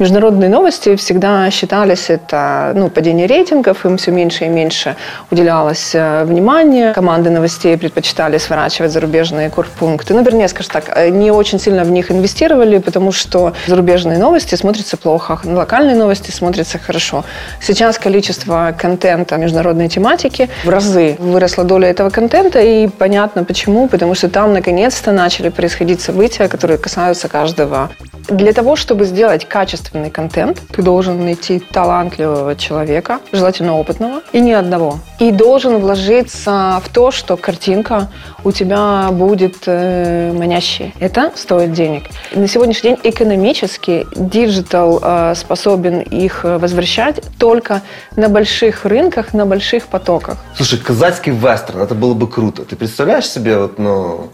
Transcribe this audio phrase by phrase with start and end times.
[0.00, 4.96] Международные новости всегда считались это ну, падение рейтингов, им все меньше и меньше
[5.30, 6.92] уделялось э, внимания.
[6.92, 10.12] Команды новостей предпочитали сворачивать зарубежные курпункты.
[10.12, 14.56] Ну, вернее, скажем так, э, не очень сильно в них инвестировали, потому что зарубежные новости
[14.56, 17.24] смотрятся плохо, локальные новости смотрятся хорошо.
[17.60, 24.16] Сейчас количество контента международной тематики в разы выросла доля этого контента, и понятно почему, потому
[24.16, 27.90] что там наконец-то начали происходить события, которые касаются каждого.
[28.28, 34.40] Для того, чтобы сделать качественный качественный контент, ты должен найти талантливого человека, желательно опытного, и
[34.40, 34.98] не одного.
[35.18, 38.08] И должен вложиться в то, что картинка
[38.44, 40.94] у тебя будет э, манящей.
[41.00, 42.04] Это стоит денег.
[42.34, 47.82] На сегодняшний день экономически digital э, способен их возвращать только
[48.16, 50.38] на больших рынках, на больших потоках.
[50.56, 52.62] Слушай, казацкий вестерн, это было бы круто.
[52.62, 54.28] Ты представляешь себе вот, ну...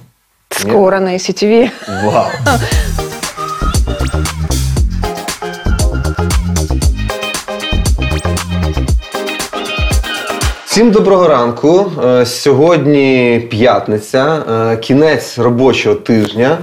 [0.51, 1.05] Скоро Нет?
[1.05, 1.71] на ICTV.
[2.05, 2.27] Вау.
[10.81, 11.93] Всім доброго ранку.
[12.05, 14.43] Е, сьогодні п'ятниця,
[14.73, 16.59] е, кінець робочого тижня.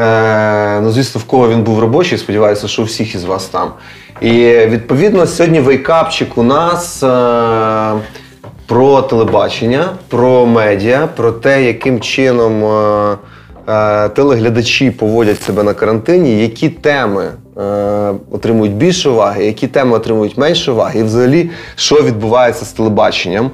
[0.00, 3.72] Е, ну, звісно, в кого він був робочий, сподіваюся, що у всіх із вас там.
[4.20, 4.30] І
[4.66, 6.98] відповідно сьогодні вейкапчик у нас
[8.66, 12.64] про телебачення, про медіа, про те, яким чином
[14.14, 17.30] телеглядачі поводять себе на карантині, які теми
[18.30, 23.50] отримують більше уваги, які теми отримують менше уваги, і взагалі, що відбувається з телебаченням е,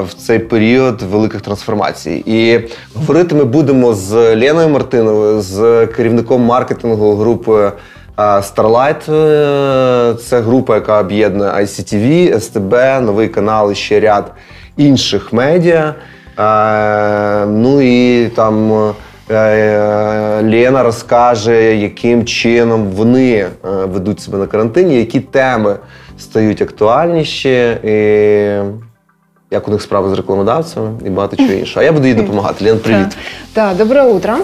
[0.00, 2.22] в цей період великих трансформацій.
[2.26, 2.60] І
[2.94, 7.72] говорити ми будемо з Леною Мартиновою, з керівником маркетингу групи.
[8.18, 9.04] Е, Starlight–
[10.28, 12.74] це група, яка об'єднує ICTV, СТБ,
[13.06, 14.32] новий канал і ще ряд
[14.76, 15.94] інших медіа.
[17.46, 19.09] Ну і там Е, е,
[20.42, 25.76] Лена розкаже, яким чином вони е, ведуть себе на карантині, які теми
[26.18, 27.94] стають актуальніші, і
[29.50, 31.80] як у них справи з рекламодавцями і багато чого іншого.
[31.80, 32.64] А я буду їй допомагати.
[32.64, 33.16] Лен, привіт.
[33.54, 34.36] Да, доброе утро.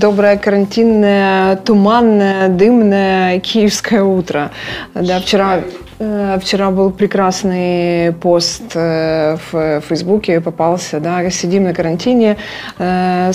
[0.00, 4.50] Доброе карантинное, туманное, дымное киевское утро.
[4.94, 5.62] Да, вчера Э,
[5.98, 12.36] вчера был прекрасный пост э, в Фейсбуке, попался, да, сидим на карантине,
[12.78, 13.32] э,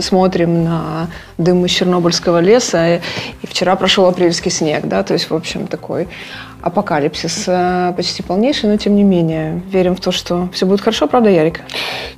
[0.00, 1.08] смотрим на
[1.38, 6.08] дым из Чернобыльского леса, и вчера прошел апрельский снег, да, то есть, в общем, такой
[6.60, 7.48] апокалипсис
[7.96, 11.60] почти полнейший, но тем не менее верим в то, что все будет хорошо, правда, Ярик?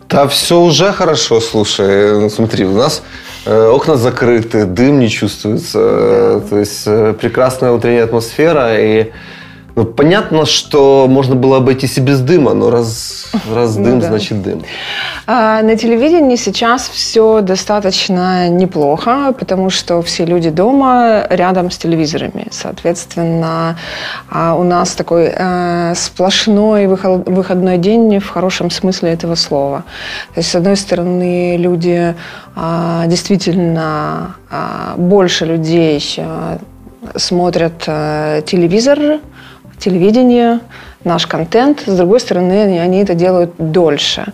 [0.08, 3.02] Да, все уже хорошо, слушай, ну, смотри, у нас
[3.46, 6.48] окна закрыты, дым не чувствуется, да.
[6.48, 9.12] то есть прекрасная утренняя атмосфера, и
[9.76, 14.08] ну, понятно, что можно было обойтись и без дыма, но раз, раз дым, ну, да.
[14.08, 14.62] значит дым.
[15.26, 22.46] А, на телевидении сейчас все достаточно неплохо, потому что все люди дома рядом с телевизорами.
[22.52, 23.76] Соответственно,
[24.30, 29.84] а, у нас такой а, сплошной выходной день в хорошем смысле этого слова.
[30.34, 32.14] То есть, с одной стороны, люди
[32.54, 36.58] а, действительно а, больше людей а,
[37.16, 39.20] смотрят а, телевизор,
[39.84, 40.60] телевидение,
[41.04, 41.82] наш контент.
[41.86, 44.24] С другой стороны, они это делают дольше.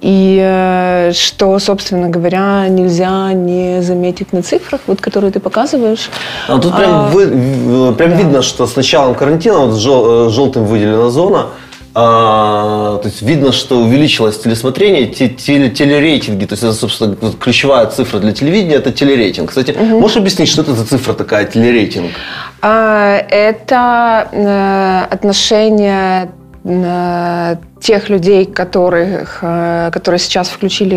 [0.00, 6.10] И э, что, собственно говоря, нельзя не заметить на цифрах, вот, которые ты показываешь.
[6.48, 8.16] А тут прям, а, вы, прям да.
[8.16, 11.46] видно, что с началом карантина вот жел, желтым выделена зона–
[11.98, 16.44] а, то есть видно, что увеличилось телесмотрение, теле, телерейтинги.
[16.44, 19.48] То есть это, собственно, ключевая цифра для телевидения– это телерейтинг.
[19.48, 20.00] Кстати, угу.
[20.00, 22.10] можешь объяснить, что это за цифра такая, телерейтинг?
[22.62, 26.30] А, это э, отношение
[27.80, 30.96] тех людей, которых, э, которые сейчас включили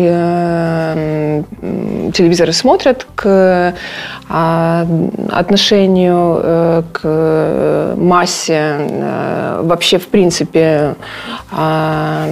[2.12, 3.74] телевизор и смотрят, к
[4.32, 4.86] а,
[5.30, 10.94] отношению э, к массе, э, вообще, в принципе,
[11.50, 12.24] а,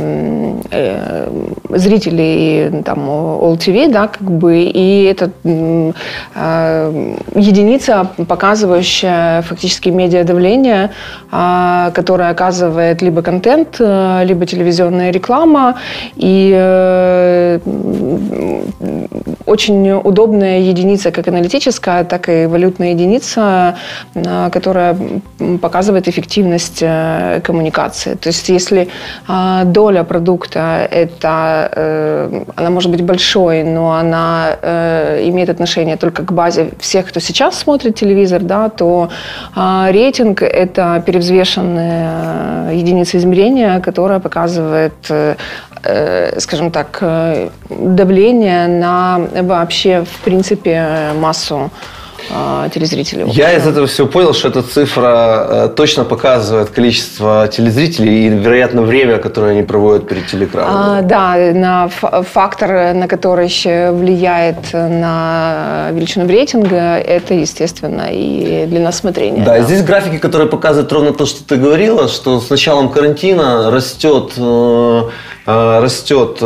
[1.71, 5.32] зрителей там, All TV, да, как бы, и это
[7.34, 10.91] единица, показывающая фактически медиадавление,
[11.30, 13.80] которое оказывает либо контент,
[14.28, 15.75] либо телевизионная реклама,
[16.16, 17.59] и э,
[19.47, 23.75] очень удобная единица, как аналитическая, так и валютная единица,
[24.15, 24.97] э, которая
[25.60, 28.15] показывает эффективность э, коммуникации.
[28.15, 28.89] То есть если
[29.28, 36.22] э, доля продукта это, э, она может быть большой, но она э, имеет отношение только
[36.22, 39.09] к базе всех, кто сейчас смотрит телевизор, да, то
[39.57, 45.36] э, рейтинг это перевзвешенная единица измерения, которая показывает, э,
[45.84, 51.70] э, скажем так, э, давление на вообще, в принципе, массу
[52.30, 53.25] э, телезрителей.
[53.30, 58.83] Я из этого всего понял, что эта цифра э, точно показывает количество телезрителей и, вероятно,
[58.83, 60.75] время, которое они проводят перед телеэкраном.
[60.75, 69.45] А, да, на фактор, на который влияет на величину рейтинга, это, естественно, и длина смотрения.
[69.45, 69.63] Да, да.
[69.63, 75.03] здесь графики, которые показывают ровно то, что ты говорила, что с началом карантина растет э,
[75.47, 76.45] э, растет э,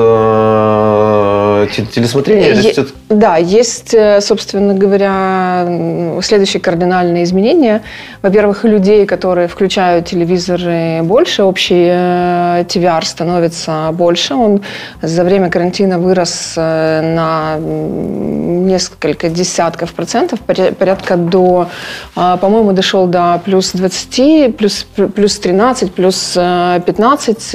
[1.67, 2.95] телесмотрение, растет...
[3.09, 7.83] Да, есть, собственно говоря, следующие кардинальные изменения.
[8.23, 14.35] Во-первых, людей, которые включают телевизоры больше, общий TVR становится больше.
[14.35, 14.63] Он
[15.03, 21.69] за время карантина вырос на несколько десятков процентов, порядка до,
[22.15, 27.55] по-моему, дошел до плюс 20, плюс, плюс 13, плюс 15,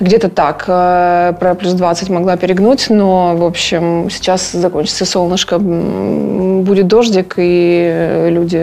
[0.00, 0.66] где-то так.
[1.38, 8.56] Про плюс 20 могла перегнуть, но, в общем, сейчас закончится солнышко, будет дождик, и люди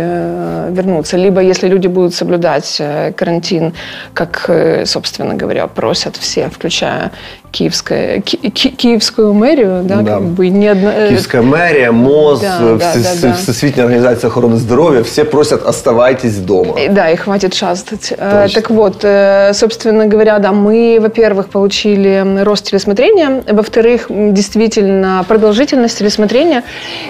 [0.72, 1.18] вернутся.
[1.18, 2.82] Либо, если люди будут соблюдать
[3.16, 3.74] карантин,
[4.14, 4.50] как,
[4.86, 7.12] собственно говоря, просят все, включая
[7.56, 10.16] Киевская, ки, ки, Киевскую мэрию, да, да.
[10.16, 10.94] как бы не одна...
[10.94, 16.76] Э, Киевская мэрия, МОЗ, да, да, да, Всесвітня организация охраны здоровья, все просят оставайтесь дома.
[16.90, 18.12] Да, и хватит шастать.
[18.18, 18.62] Э, Точно.
[18.62, 26.64] Так вот, э, собственно говоря, да, мы, во-первых, получили рост телесмотрения, во-вторых, действительно продолжительность телесмотрения,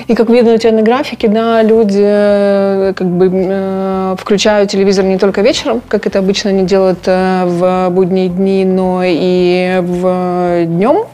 [0.05, 5.41] и как видно у тебя на графике, да, люди как бы включают телевизор не только
[5.41, 10.34] вечером, как это обычно они делают в будние дни, но и в
[10.65, 11.05] днем.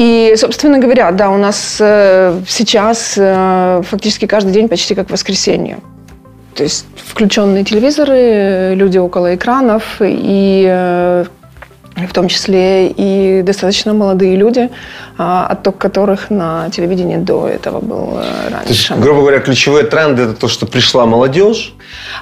[0.00, 5.78] И, собственно говоря, да, у нас э, сейчас э, фактически каждый день почти как воскресенье.
[6.54, 11.26] То есть включенные телевизоры, люди около экранов и э,
[11.96, 14.70] в том числе и достаточно молодые люди,
[15.18, 18.66] а, отток которых на телевидении до этого был раньше.
[18.66, 21.74] То есть, грубо говоря, ключевые тренды– это то, что пришла молодежь,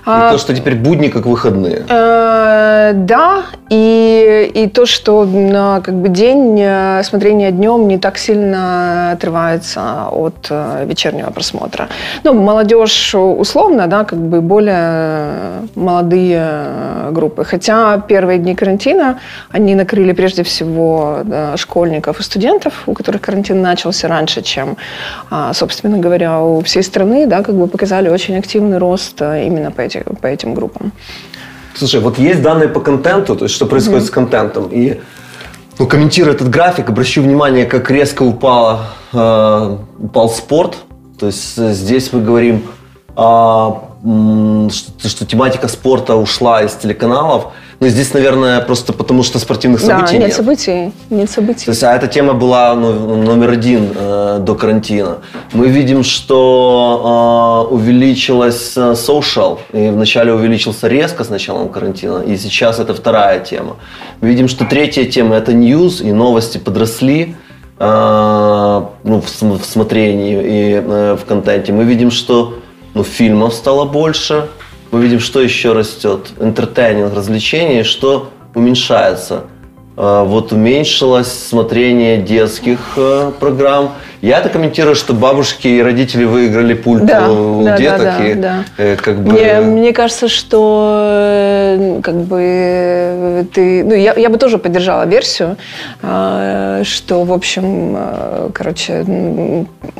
[0.04, 1.84] а, и то, что теперь будни как выходные.
[1.88, 8.18] Э, да, и, и то, что на как бы день э, смотрения днем не так
[8.18, 11.88] сильно отрывается от э, вечернего просмотра.
[12.24, 17.44] Ну, молодежь условно, да, как бы более молодые группы.
[17.44, 19.18] Хотя первые дни карантина,
[19.50, 24.76] они накрыли прежде всего да, школьников и студентов, у которых карантин начался раньше, чем,
[25.30, 29.80] а, собственно говоря, у всей страны, да, как бы показали очень активный рост именно по,
[29.80, 30.92] эти, по этим группам.
[31.74, 34.06] Слушай, вот есть данные по контенту, то есть что происходит mm-hmm.
[34.06, 34.68] с контентом.
[34.72, 35.00] И
[35.78, 40.76] ну, комментируя этот график, обращу внимание, как резко упало, э, упал спорт.
[41.18, 42.64] То есть здесь мы говорим,
[43.16, 43.70] э,
[44.70, 47.52] что, что тематика спорта ушла из телеканалов.
[47.80, 50.26] Ну, здесь, наверное, просто потому, что спортивных событий да, нет.
[50.28, 51.64] нет событий, нет событий.
[51.66, 55.18] То есть, а эта тема была ну, номер один э, до карантина.
[55.52, 62.36] Мы видим, что э, увеличилась э, social, и вначале увеличился резко с началом карантина, и
[62.36, 63.76] сейчас это вторая тема.
[64.20, 67.36] Мы видим, что третья тема– это news, и новости подросли
[67.78, 71.72] э, ну, в, в смотрении и э, в контенте.
[71.72, 72.54] Мы видим, что
[72.94, 74.48] ну, фильмов стало больше,
[74.90, 76.32] мы видим, что еще растет.
[76.40, 79.44] Интертейнинг, развлечения, что уменьшается.
[79.96, 83.94] А, вот уменьшилось смотрение детских э, программ.
[84.20, 88.02] Я это комментирую, что бабушки и родители выиграли пульт да, у да, деток.
[88.02, 88.64] Да, да, и, да.
[88.76, 89.32] Э, как бы...
[89.32, 93.84] мне, мне кажется, что э, как бы ты...
[93.84, 95.56] Ну, я, я бы тоже поддержала версию,
[96.02, 99.04] э, что, в общем, э, короче,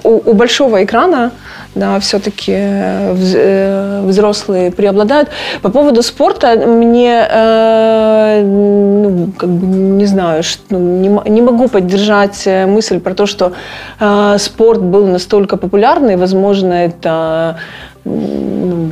[0.03, 1.31] у, у большого экрана
[1.75, 5.29] да, все-таки э, взрослые преобладают.
[5.63, 11.69] По поводу спорта мне, э, ну, как бы не знаю, что, ну, не, не могу
[11.69, 13.53] поддержать э, мысль про то, что
[14.01, 14.08] э,
[14.39, 17.59] спорт был настолько популярный, возможно, это
[18.05, 18.91] ну,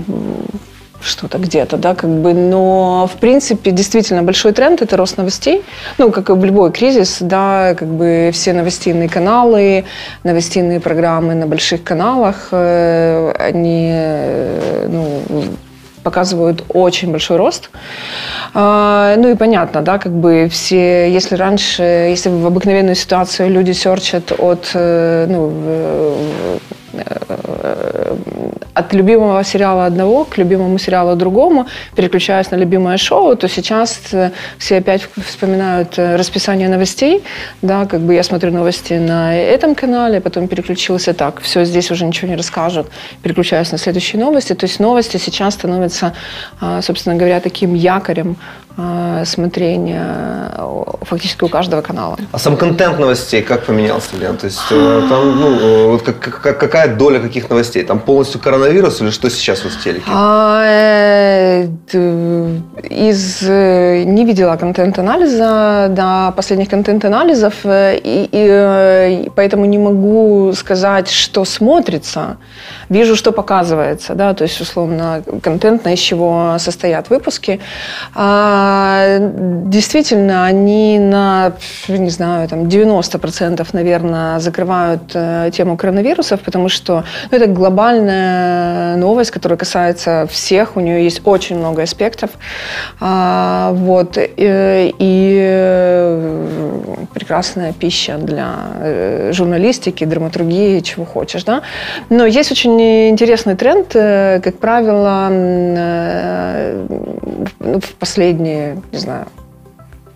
[1.00, 5.62] что-то где-то, да, как бы, но в принципе действительно большой тренд это рост новостей,
[5.98, 9.84] ну как и в любой кризис, да, как бы все новостейные каналы,
[10.24, 15.44] новостейные программы на больших каналах, э, они, э, ну,
[16.06, 17.70] показывают очень большой рост.
[18.54, 23.72] А, ну и понятно, да, как бы все, если раньше, если в обыкновенную ситуацию люди
[23.72, 25.52] серчат от, э, ну,
[28.76, 34.30] от любимого сериала одного к любимому сериалу другому, переключаюсь на любимое шоу, то сейчас э,
[34.58, 37.22] все опять вспоминают э, расписание новостей,
[37.62, 42.04] да, как бы я смотрю новости на этом канале, потом переключился так, все, здесь уже
[42.04, 42.86] ничего не расскажут,
[43.22, 46.12] переключаюсь на следующие новости, то есть новости сейчас становятся,
[46.60, 48.36] а, собственно говоря, таким якорем
[49.24, 50.52] смотрения
[51.06, 52.16] фактически у каждого канала.
[52.32, 54.36] А сам контент новостей как поменялся, Лен?
[54.36, 57.84] То есть э, там, ну, э, вот как, какая доля каких новостей?
[57.84, 58.80] Там полностью коронавирус или
[59.10, 60.04] что сейчас вот в телеке?
[60.08, 61.66] А, э,
[62.90, 72.36] из не видела контент-анализа, да, последних контент-анализов, и, и поэтому не могу сказать, что смотрится.
[72.88, 77.60] Вижу, что показывается, да, то есть условно контентно, из чего состоят выпуски.
[78.14, 81.52] А, действительно, они на,
[81.88, 89.30] не знаю, там 90%, наверное, закрывают э, тему коронавирусов, потому что ну, это глобальная новость,
[89.30, 92.30] которая касается всех, у нее есть очень много аспектов.
[93.00, 96.56] А, вот, и, и э,
[97.14, 101.62] прекрасная пища для э, журналистики, драматургии, чего хочешь, да.
[102.10, 105.28] Но есть очень интересный тренд, как правило,
[107.60, 109.26] в последние не знаю,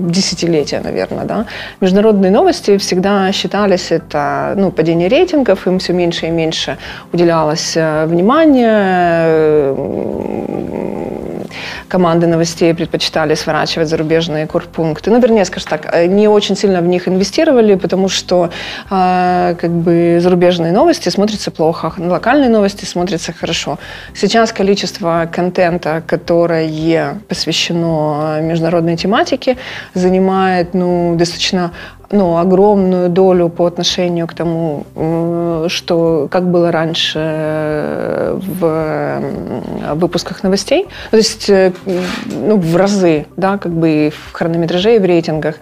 [0.01, 1.47] десятилетия, наверное, да,
[1.81, 6.79] международные новости всегда считались это, ну, падение рейтингов, им все меньше и меньше
[7.13, 9.75] уделялось э, внимания,
[11.89, 15.11] команды новостей предпочитали сворачивать зарубежные курпункты.
[15.11, 18.51] Ну, вернее, скажем так, э, не очень сильно в них инвестировали, потому что
[18.91, 23.79] э, как бы зарубежные новости смотрятся плохо, локальные новости смотрятся хорошо.
[24.15, 29.57] Сейчас количество контента, которое посвящено международной тематике,
[29.95, 31.73] занимает ну, достаточно
[32.13, 34.85] ну, огромную долю по отношению к тому,
[35.69, 40.89] что как было раньше э, в выпусках новостей.
[41.11, 41.73] То есть э,
[42.27, 45.57] ну, в разы, да, как бы и в хронометраже, и в рейтингах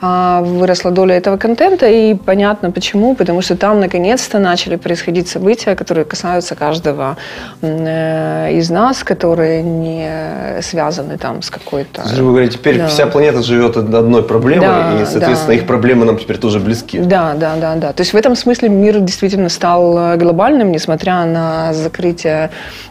[0.00, 1.86] а, выросла доля этого контента.
[1.86, 7.16] И понятно почему, потому что там наконец-то начали происходить события, которые касаются каждого
[7.62, 12.02] э, из нас, которые не связаны там с какой-то...
[12.16, 12.88] Вы говорите, теперь да.
[12.88, 15.54] вся планета живет одной проблемой, да, и, соответственно, да.
[15.54, 16.98] их проблемы проблемы нам теперь тоже близки.
[16.98, 17.92] Да, да, да, да.
[17.92, 22.50] То есть в этом смысле мир действительно стал э, глобальным, несмотря на закрытие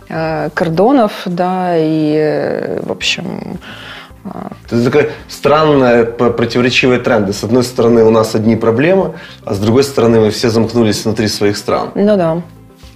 [0.09, 3.59] э, кордонов, да, и, э, в общем,
[4.67, 7.33] это такая странная, противоречивые тренды.
[7.33, 11.27] С одной стороны, у нас одни проблемы, а с другой стороны, мы все замкнулись внутри
[11.27, 11.89] своих стран.
[11.95, 12.41] Ну да.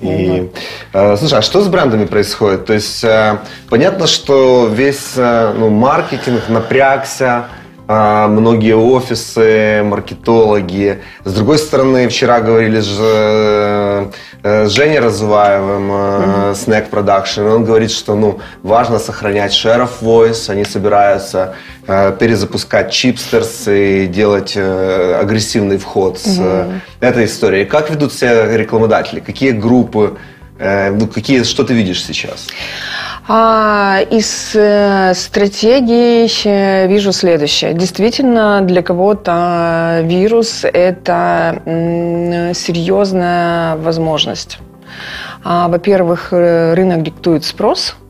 [0.01, 0.51] И,
[0.93, 2.65] э, слушай, а что с брендами происходит?
[2.65, 7.47] То есть э, понятно, что весь э, ну, маркетинг напрягся,
[7.88, 11.00] многие офисы, маркетологи.
[11.24, 14.12] С другой стороны, вчера говорили же
[14.44, 16.51] э, с Женей Разуваевым, mm-hmm.
[16.53, 21.56] Snack Production, он говорит, что ну, важно сохранять share of voice, они собираются
[21.88, 26.79] э, перезапускать чипстерс и делать агрессивный вход с mm-hmm.
[27.00, 27.65] этой историей.
[27.65, 29.22] Как ведут себя рекламодатели?
[29.22, 30.17] Какие группы?
[30.60, 32.48] Ну, какие, что ты видишь сейчас?
[33.29, 36.27] А, из э, стратегий
[36.88, 37.74] вижу следующее.
[37.74, 41.62] Действительно, для кого-то вирус– это
[42.55, 44.60] серьезная возможность.
[45.43, 47.96] А, во-первых, э, рынок диктует спрос–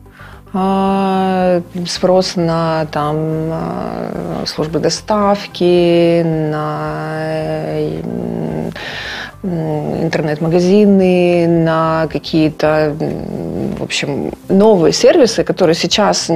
[0.54, 7.76] а, спрос на там а, службы доставки, на
[9.42, 12.94] интернет-магазины, на какие-то,
[13.78, 16.28] в общем, новые сервисы, которые сейчас,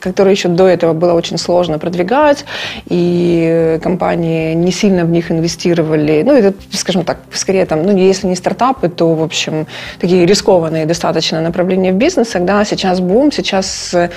[0.00, 2.46] которые еще до этого было очень сложно продвигать,
[2.88, 6.22] и компании не сильно в них инвестировали.
[6.24, 9.66] Ну, это, скажем так, скорее там, ну, если не стартапы, то, в общем,
[10.00, 14.08] такие рискованные достаточно направления в бизнесах, да, сейчас бум, сейчас э,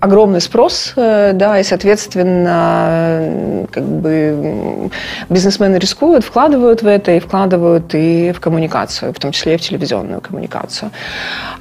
[0.00, 4.90] огромный спрос, э, да, и, соответственно, как бы
[5.28, 9.56] бизнесмены рискуют, рискуют, вкладывают в это и вкладывают и в коммуникацию, в том числе и
[9.56, 10.90] в телевизионную коммуникацию.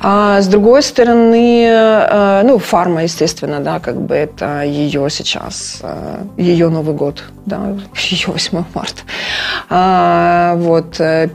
[0.01, 6.17] А с другой стороны, э, ну, фарма, естественно, да, как бы это ее сейчас, э,
[6.37, 7.59] ее Новый год, да,
[8.11, 9.01] ее 8 марта.
[9.69, 11.29] А, вот, э,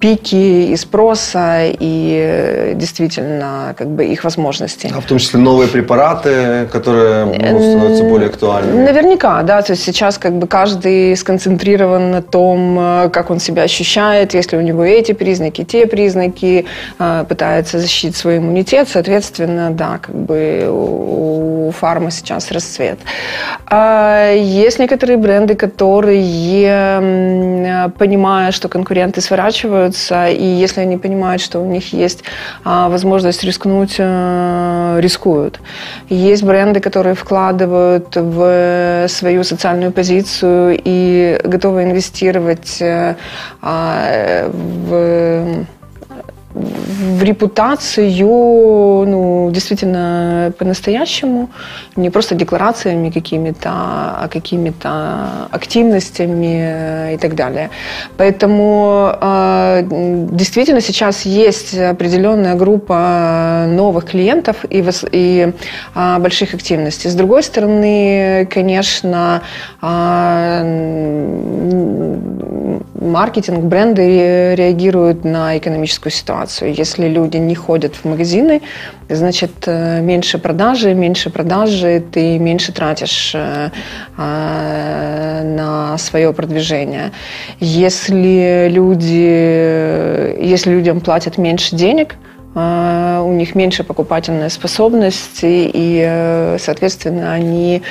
[0.00, 4.90] пики и спроса, и действительно, как бы их возможности.
[4.94, 8.84] А в том числе новые препараты, которые ну, становятся более актуальными?
[8.84, 13.40] Наверняка, да, то есть сейчас как бы каждый сконцентрирован на том, том, э, как он
[13.40, 16.64] себя ощущает, если у него эти признаки, те признаки,
[16.98, 22.98] э, пытается защитить свой иммунитет, соответственно, да, как бы у фармы сейчас расцвет.
[23.66, 27.00] А есть некоторые бренды, которые,
[27.98, 32.24] понимая, что конкуренты сворачиваются, и если они понимают, что у них есть
[32.64, 35.60] а, возможность рискнуть, э, рискуют.
[36.08, 42.37] Есть бренды, которые вкладывают в свою социальную позицию и готовы инвестировать
[42.80, 43.16] э,
[43.62, 45.66] а, в
[46.58, 51.48] в репутацию, ну, действительно, по-настоящему,
[51.96, 57.70] не просто декларациями какими-то, а какими-то активностями и так далее.
[58.16, 65.52] Поэтому а, действительно сейчас есть определенная группа новых клиентов и, и
[66.18, 67.10] больших активностей.
[67.10, 69.42] С другой стороны, конечно,
[73.00, 76.47] маркетинг, бренды реагируют на экономическую ситуацию.
[76.60, 78.62] Если люди не ходят в магазины,
[79.08, 83.70] значит, э, меньше продажи, меньше продажи, ты меньше тратишь э,
[84.16, 87.12] а, на свое продвижение.
[87.60, 92.16] Если люди, если людям платят меньше денег–
[92.54, 97.82] у них меньше покупательная способность, и, э, соответственно, они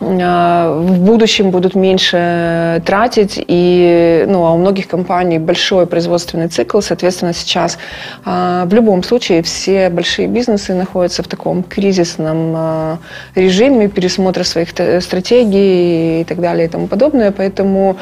[0.00, 6.80] а, в будущем будут меньше тратить, и ну, а у многих компаний большой производственный цикл,
[6.80, 7.78] соответственно, сейчас
[8.24, 12.98] а, в любом случае все большие бизнесы находятся в таком кризисном
[13.34, 14.70] режиме пересмотра своих
[15.02, 17.96] стратегий и так далее и тому подобное, поэтому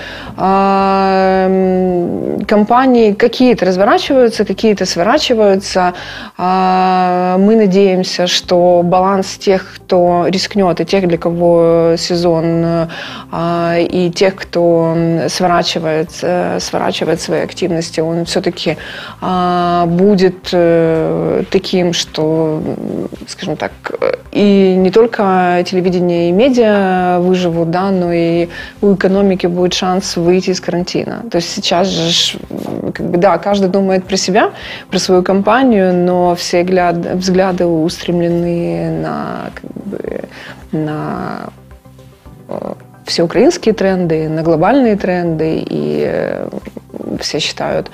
[2.47, 5.95] компании какие-то разворачиваются, какие-то сворачиваются, а,
[6.37, 12.89] мы надеемся, что баланс тех, кто рискнет, и тех, для кого сезон,
[13.31, 14.97] а, и тех, кто
[15.29, 18.77] сворачивает, э, сворачивает свои активности, он все-таки
[19.21, 22.63] а, будет э, таким, что,
[23.27, 23.73] скажем так,
[24.33, 28.49] и не только телевидение и медиа выживут, да, но и
[28.81, 31.25] у экономики будет шанс выйти из карантина.
[31.31, 32.39] То есть сейчас же,
[32.95, 34.51] как бы, да, каждый думает про себя,
[34.91, 40.29] про свою компанию, но все взгляды устремлены на, как бы,
[40.73, 41.51] на
[42.49, 42.73] э,
[43.05, 46.49] все украинские тренды, на глобальные тренды, и э,
[47.21, 47.91] все считают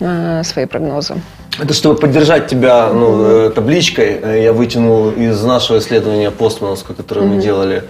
[0.00, 1.14] э, свои прогнозы.
[1.60, 7.34] Это чтобы поддержать тебя ну, табличкой, я вытянул из нашего исследования постмановского, которое mm-hmm.
[7.34, 7.82] мы делали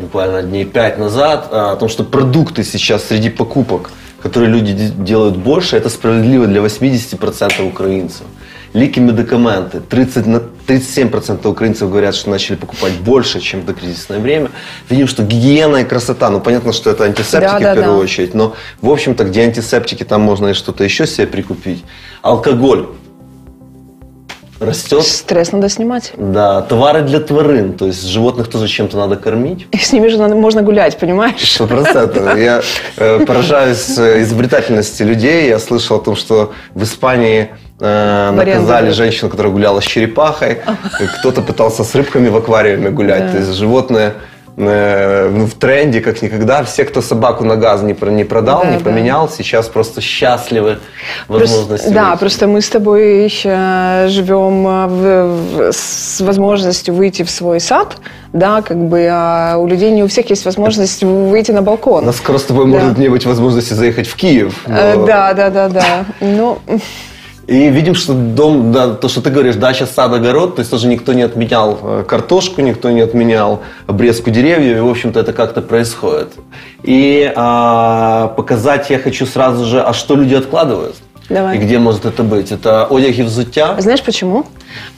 [0.00, 3.90] буквально дней пять назад, о том, что продукты сейчас среди покупок,
[4.22, 8.22] которые люди делают больше, это справедливо для 80% украинцев.
[8.72, 9.80] Лики медикаменты.
[9.80, 10.26] 30,
[10.66, 14.50] 37% украинцев говорят, что начали покупать больше, чем в кризисное время.
[14.90, 18.02] Видим, что гигиена и красота, ну понятно, что это антисептики да, в первую да.
[18.02, 21.84] очередь, но в общем-то, где антисептики, там можно и что-то еще себе прикупить.
[22.22, 22.88] Алкоголь
[24.60, 25.04] растет.
[25.04, 26.12] Стресс надо снимать.
[26.16, 29.66] Да, товары для тварин, то есть животных тоже чем-то надо кормить.
[29.70, 31.54] И с ними же надо, можно гулять, понимаешь?
[31.54, 32.36] Сто процентов.
[32.36, 32.62] Я
[32.96, 35.48] э, поражаюсь э, изобретательности людей.
[35.48, 40.60] Я слышал о том, что в Испании э, наказали женщину, которая гуляла с черепахой.
[41.18, 43.26] Кто-то пытался с рыбками в аквариуме гулять.
[43.26, 43.32] Да.
[43.32, 44.14] То есть животные
[44.60, 46.64] Э, в тренде как никогда.
[46.64, 49.32] Все, кто собаку на газ не, не продал, да, не поменял, да.
[49.32, 50.78] сейчас просто счастливы
[51.28, 51.92] возможностью.
[51.92, 57.60] Да, просто мы с тобой еще живем э, в, в, с возможностью выйти в свой
[57.60, 57.98] сад,
[58.32, 62.02] да, как бы, а у людей не у всех есть возможность выйти на балкон.
[62.02, 62.78] У нас скоро с тобой да.
[62.78, 64.64] может не быть возможности заехать в Киев.
[64.66, 65.06] Э, но...
[65.06, 66.04] Да, да, да, да.
[66.20, 66.58] Ну...
[67.48, 70.86] И видим, что дом, да, то, что ты говоришь, дача, сад, огород, то есть тоже
[70.86, 75.62] никто не отменял э, картошку, никто не отменял обрезку деревьев, и, в общем-то, это как-то
[75.62, 76.28] происходит.
[76.82, 80.96] И а, показать я хочу сразу же, а что люди откладывают?
[81.30, 81.56] Давай.
[81.56, 82.52] И где может это быть?
[82.52, 83.80] Это одяг и взуття?
[83.80, 84.44] Знаешь почему?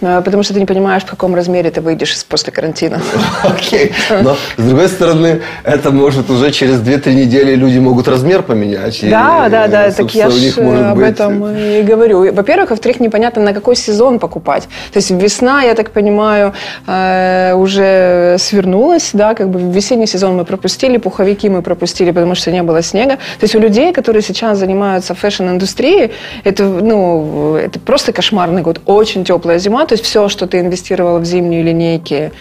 [0.01, 3.01] Э, потому что ты не понимаешь, в каком размере ты выйдешь после карантина.
[3.45, 3.93] Окей.
[4.23, 9.01] Но, с другой стороны, это может уже через 2-3 недели люди могут размер поменять.
[9.03, 9.91] Да, да, да.
[9.91, 12.33] Так я же об этом и говорю.
[12.33, 14.69] Во-первых, во-вторых, непонятно, на какой сезон покупать.
[14.93, 16.53] То есть весна, я так понимаю,
[16.87, 22.51] э, уже свернулась, да, как бы весенний сезон мы пропустили, пуховики мы пропустили, потому что
[22.51, 23.17] не было снега.
[23.17, 26.13] То есть у людей, которые сейчас занимаются фэшн-индустрией,
[26.45, 28.81] это, ну, это просто кошмарный год.
[28.87, 32.33] Очень теплая зима, то есть все, что ты инвестировала в зимние линейки,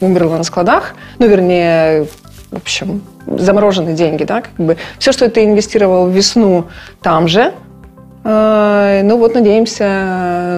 [0.00, 2.06] умерло на складах, ну, вернее,
[2.50, 6.66] в общем, замороженные деньги, да, как бы все, что ты инвестировал в весну
[7.02, 7.52] там же,
[8.22, 9.84] Э, ну вот надеемся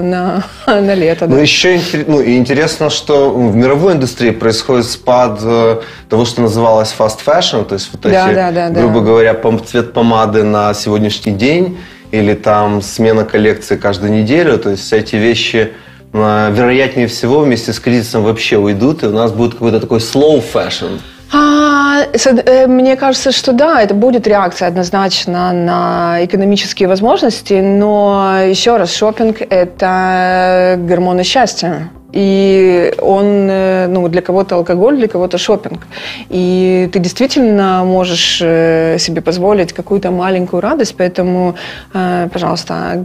[0.03, 1.27] на, на лето.
[1.27, 1.37] Да.
[1.37, 6.95] Ну еще ну, и интересно, что в мировой индустрии происходит спад э, того, что называлось
[6.97, 9.07] fast fashion, то есть вот да, эти, да, да, грубо да.
[9.07, 11.79] говоря, цвет помады на сегодняшний день
[12.13, 15.73] или там смена коллекции каждую неделю, то есть эти вещи
[16.13, 20.43] э, вероятнее всего вместе с кризисом вообще уйдут, и у нас будет какой-то такой slow
[20.55, 21.01] fashion.
[21.33, 28.77] А, э, мне кажется, что да, это будет реакция однозначно на экономические возможности, но еще
[28.77, 31.91] раз, шопинг– это гормоны счастья.
[32.13, 35.87] И он, э, ну, для кого-то алкоголь, для кого-то шопинг.
[36.29, 41.55] И ты действительно можешь э, себе позволить какую-то маленькую радость, поэтому,
[41.95, 43.05] э, пожалуйста,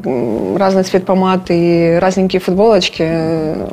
[0.57, 3.03] разный цвет помады и разненькие футболочки.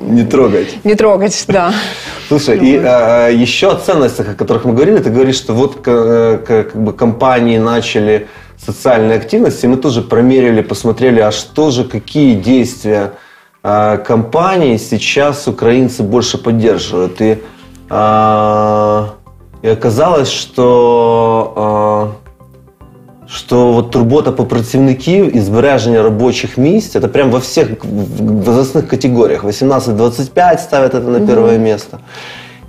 [0.00, 0.84] Не трогать.
[0.84, 1.72] Не трогать, да.
[2.28, 6.76] Слушай, и а, еще о ценностях, о которых мы говорили, ты говоришь, что вот как
[6.76, 8.28] бы компании начали
[8.64, 13.12] социальные активности, мы тоже промерили, посмотрели, а что же, какие действия
[13.63, 17.21] а, компаний сейчас украинцы больше поддерживают.
[17.21, 17.37] И,
[17.89, 19.15] а,
[19.61, 27.31] и оказалось, что, а, что вот турбота по працівників і збереження робочих місць это прям
[27.31, 29.43] во всех возрастных категориях.
[29.43, 31.63] 18-25 ставят это на первое mm-hmm.
[31.63, 31.99] место.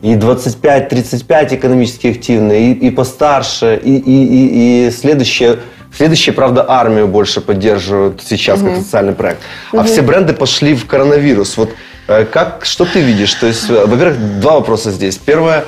[0.02, 5.56] И 25-35 экономически активные, и, и постарше, и, и, и, и следующее
[5.95, 8.69] Следующие, правда, армию больше поддерживают сейчас угу.
[8.69, 9.41] как социальный проект.
[9.71, 9.81] Угу.
[9.81, 11.57] А все бренды пошли в коронавирус.
[11.57, 11.69] Вот
[12.07, 13.33] э, как, что ты видишь?
[13.33, 15.17] То есть, э, во-первых, два вопроса здесь.
[15.17, 15.63] Первое,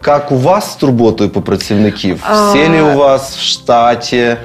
[0.00, 2.24] как у вас с турботой по працівників?
[2.50, 4.38] Все ли у вас в штате?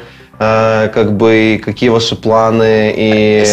[0.43, 3.45] Э, как бы какие ваши планы и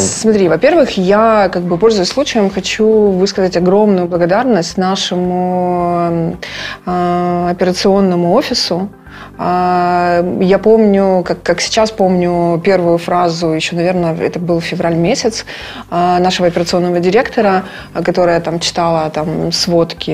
[0.00, 6.36] смотри во-первых я как бы пользуясь случаем хочу высказать огромную благодарность нашему
[6.84, 8.88] операционному офису
[9.35, 15.44] а, я помню, как, как сейчас помню первую фразу, еще, наверное, это был февраль месяц,
[15.90, 17.64] а, нашего операционного директора,
[18.04, 20.10] которая там читала там сводки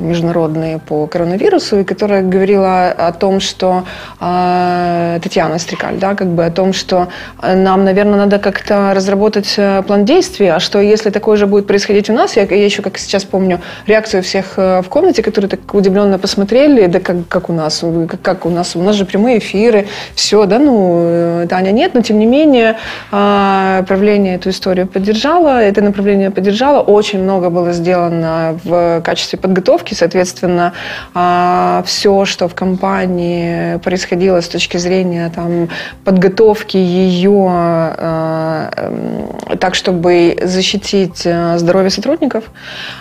[0.00, 3.84] международные по коронавирусу, и которая говорила о том, что
[4.20, 7.08] а, Татьяна Стрикаль, да, как бы о том, что
[7.42, 12.10] нам, наверное, надо как-то разработать э, план действий, а что если такое же будет происходить
[12.10, 15.74] у нас, я, я еще как сейчас помню реакцию всех э, в комнате, которые так
[15.74, 19.38] удивленно посмотрели, да как, как у нас, как, как у нас, у нас же прямые
[19.38, 22.76] эфиры, все, да, ну, э, Таня нет, но тем не менее
[23.10, 29.94] а, правление эту историю поддержало, это направление поддержало, очень много было сделано в качестве подготовки,
[29.94, 30.72] соответственно,
[31.12, 35.68] а, все, что в компании происходило с точки зрения там,
[36.04, 42.44] подготовки ее а, эм, так, чтобы защитить э, здоровье сотрудников,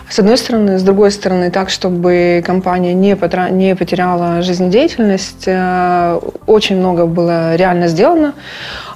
[0.09, 5.43] с одной стороны, с другой стороны, так, чтобы компания не, потра- не потеряла жизнедеятельность, деятельность.
[5.47, 8.33] Э, очень много было реально сделано.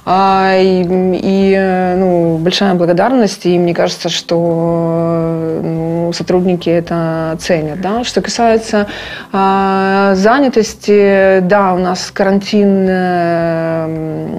[0.06, 3.46] А, и, и ну, большая благодарность.
[3.46, 7.80] И мне кажется, что ну, сотрудники это ценят.
[7.80, 8.04] Да?
[8.04, 8.86] Что касается
[9.32, 14.34] а, занятости, да, у нас карантин э,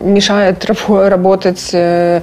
[0.00, 2.22] мешает работать э,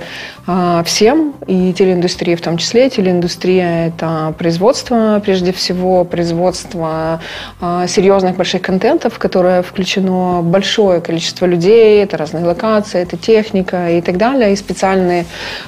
[0.83, 2.89] всем, и телеиндустрии в том числе.
[2.89, 7.21] Телеиндустрия– это производство, прежде всего, производство
[7.61, 13.89] а, серьезных больших контентов, в которое включено большое количество людей, это разные локации, это техника
[13.91, 15.25] и так далее, и специальные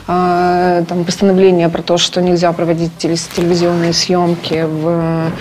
[0.07, 5.31] а, там, постановления про то, что нельзя проводить телевизионные съемки в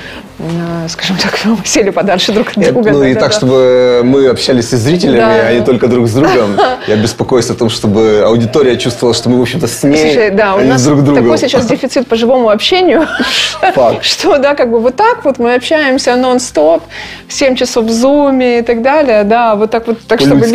[0.88, 2.90] скажем так, сели подальше друг от друга.
[2.90, 3.37] Ну да, и да, так, да.
[3.37, 5.47] чтобы мы общались с зрителями, да.
[5.47, 6.57] а не только друг с другом.
[6.88, 10.55] Я беспокоюсь о том, чтобы аудитория чувствовала, что мы, в общем-то, с ней, Слушай, да,
[10.55, 11.25] у а нас друг другом.
[11.25, 13.07] такой сейчас дефицит по живому общению,
[14.03, 16.83] что, да, как бы вот так вот мы общаемся нон-стоп,
[17.29, 20.45] 7 часов в зуме и так далее, да, вот так вот, так чтобы...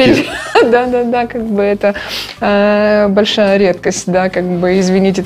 [0.71, 1.95] Да, да, да, как бы это
[2.41, 5.23] э, большая редкость, да, как бы, извините,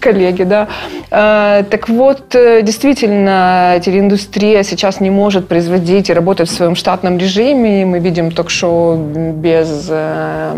[0.00, 0.68] коллеги, да.
[1.16, 7.18] Э, так вот, э, действительно, телеиндустрия сейчас не может производить и работать в своем штатном
[7.18, 10.52] режиме, мы видим ток-шоу без э,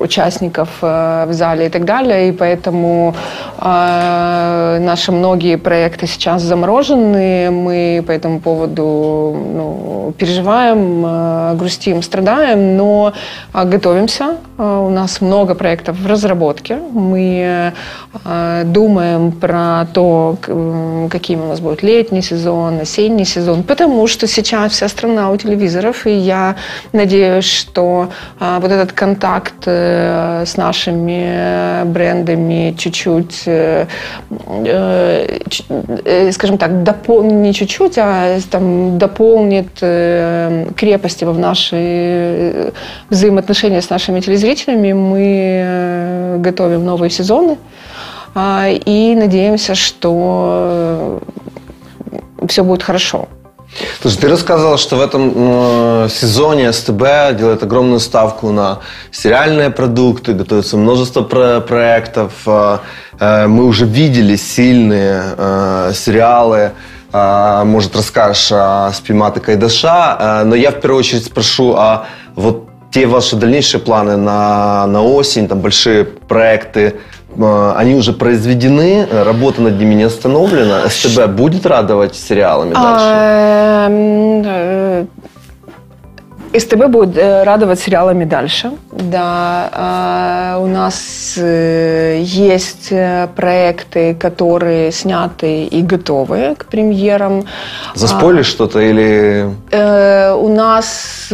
[0.00, 3.14] участников в зале и так далее, и поэтому
[3.60, 13.12] наши многие проекты сейчас заморожены, мы по этому поводу ну, переживаем, грустим, страдаем, но
[13.52, 14.36] готовимся.
[14.56, 16.78] У нас много проектов в разработке.
[16.92, 17.72] Мы
[18.64, 19.99] думаем про то,
[21.10, 26.06] какими у нас будет летний сезон, осенний сезон, потому что сейчас вся страна у телевизоров,
[26.06, 26.56] и я
[26.92, 28.08] надеюсь, что
[28.40, 33.86] э, вот этот контакт э, с нашими брендами чуть-чуть, э,
[34.64, 39.70] э, скажем так, дополнит, не чуть-чуть, а там дополнит
[40.76, 42.72] крепости в наши
[43.10, 44.92] взаимоотношения с нашими телезрителями.
[44.92, 47.69] Мы готовим новые сезоны а,
[48.34, 51.20] и надеемся, что
[52.48, 53.28] все будет хорошо.
[54.02, 58.80] Слушай, ты рассказывал, что в этом э, сезоне СТБ делает огромную ставку на
[59.12, 62.32] сериальные продукты, готовится множество про проектов.
[62.46, 62.78] Э,
[63.20, 66.72] э, мы уже видели сильные э, сериалы.
[67.12, 70.16] Э, может, расскажешь о Спимат Кайдаша.
[70.18, 75.02] Э, но я в первую очередь спрошу, а вот те ваши дальнейшие планы на, на
[75.02, 76.92] осень, там большие проекты, э,
[77.36, 80.88] они уже произведены, работа над ними не остановлена.
[80.88, 83.04] СТБ будет радовать сериалами дальше?
[86.52, 88.72] А, э, СТБ будет э, радовать сериалами дальше.
[88.92, 92.92] Да, у нас есть
[93.36, 97.44] проекты, которые сняты и готовы к премьерам.
[97.94, 99.48] Заспорили а, что-то или?
[99.72, 101.28] У нас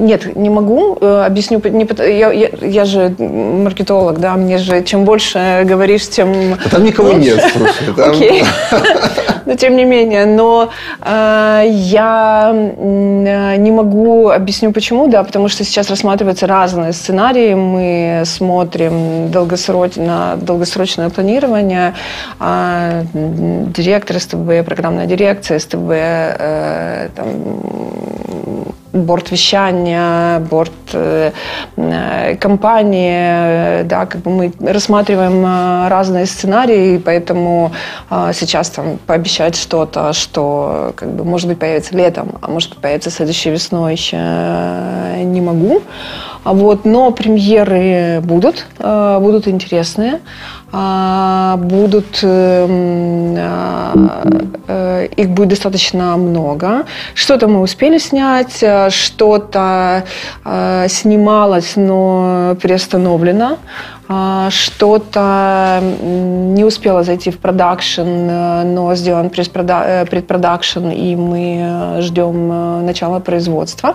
[0.00, 0.96] нет, не могу.
[1.00, 1.60] Объясню.
[1.64, 6.84] Не, я, я, я же маркетолог, да, мне же чем больше говоришь, тем а Там
[6.84, 7.20] никого лучше.
[7.20, 7.94] нет, слушай.
[7.96, 8.10] Там...
[8.10, 8.44] Окей.
[9.50, 15.64] Но тем не менее, но э, я э, не могу, объясню почему, да, потому что
[15.64, 19.96] сейчас рассматриваются разные сценарии, мы смотрим долгосроч...
[19.96, 21.94] на долгосрочное планирование,
[22.38, 27.26] э, директор СТБ, программная дирекция СТБ, э, там,
[28.92, 31.32] борт вещания, борт э,
[31.76, 37.72] э, компании, да, как бы мы рассматриваем э, разные сценарии, поэтому
[38.32, 43.10] сейчас там пообещать что-то, что как бы может быть появится летом, а может быть появится
[43.10, 44.16] следующей весной, еще
[45.24, 45.82] не могу.
[46.44, 50.20] Вот, но премьеры будут, будут интересные.
[50.72, 53.92] А, будут, эм, а,
[54.68, 56.84] э, их будет достаточно много.
[57.14, 60.04] Что-то мы успели снять, э, что-то
[60.44, 63.58] э, снималось, но приостановлено.
[64.12, 73.94] А, что-то не успело зайти в продакшн, но сделан предпродакшн, и мы ждем начала производства.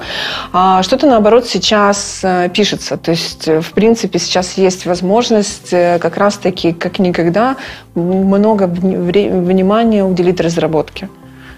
[0.82, 2.96] Что-то, наоборот, сейчас пишется.
[2.96, 7.56] То есть, в принципе, сейчас есть возможность как раз-таки, как никогда,
[7.96, 11.10] много внимания уделить разработке.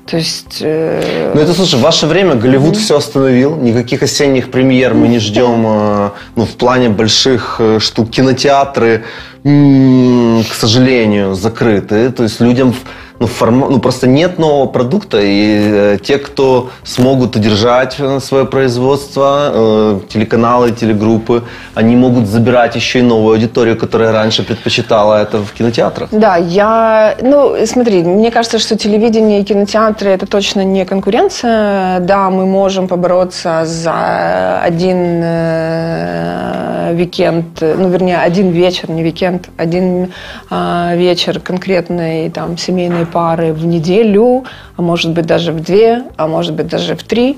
[0.06, 0.60] То есть...
[0.62, 1.34] Э...
[1.36, 2.80] Ну это, слушай, в ваше время Голливуд mm-hmm.
[2.80, 3.58] все остановил.
[3.58, 8.10] Никаких осенних премьер мы не ждем э, ну, в плане больших э, штук.
[8.10, 9.04] Кинотеатры,
[9.44, 12.10] м- к сожалению, закрыты.
[12.12, 12.74] То есть людям
[13.20, 18.46] ну, форма, ну, просто нет нового продукта, и э, те, кто смогут удержать э, свое
[18.46, 21.44] производство, э, телеканалы, телегруппы,
[21.76, 26.10] они могут забирать еще и новую аудиторию, которая раньше предпочитала это в кинотеатрах.
[26.12, 32.00] Да, я, ну, смотри, мне кажется, что телевидение и кинотеатры это точно не конкуренция.
[32.00, 40.12] Да, мы можем побороться за один э, викенд, ну, вернее, один вечер, не викенд, один
[40.50, 44.46] э, вечер конкретной там семейной пары в неделю,
[44.76, 47.38] а может быть даже в две, а может быть даже в три.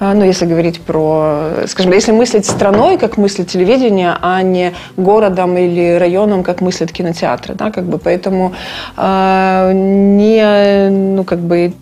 [0.00, 5.56] А, ну, если говорить про, скажем, если мыслить страной, как мыслит телевидение, а не городом
[5.56, 8.52] или районом, как мыслят кинотеатры, да, как бы, поэтому
[8.96, 11.72] э, не, ну, как бы...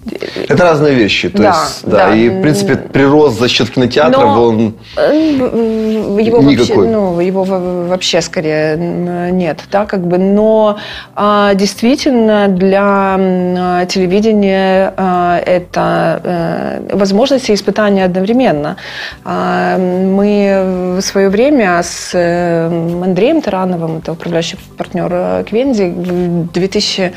[0.49, 4.25] Это разные вещи, то да, есть, да, да, и, в принципе, прирост за счет кинотеатров,
[4.25, 6.57] Но он э, его никакой.
[6.57, 10.79] Вообще, ну, его вообще, скорее, нет, да, как бы, но
[11.15, 18.77] э, действительно для телевидения э, это э, возможности испытания одновременно.
[19.25, 27.13] А, мы в свое время с э, Андреем Тарановым, это управляющий партнер Квенди, в 2000,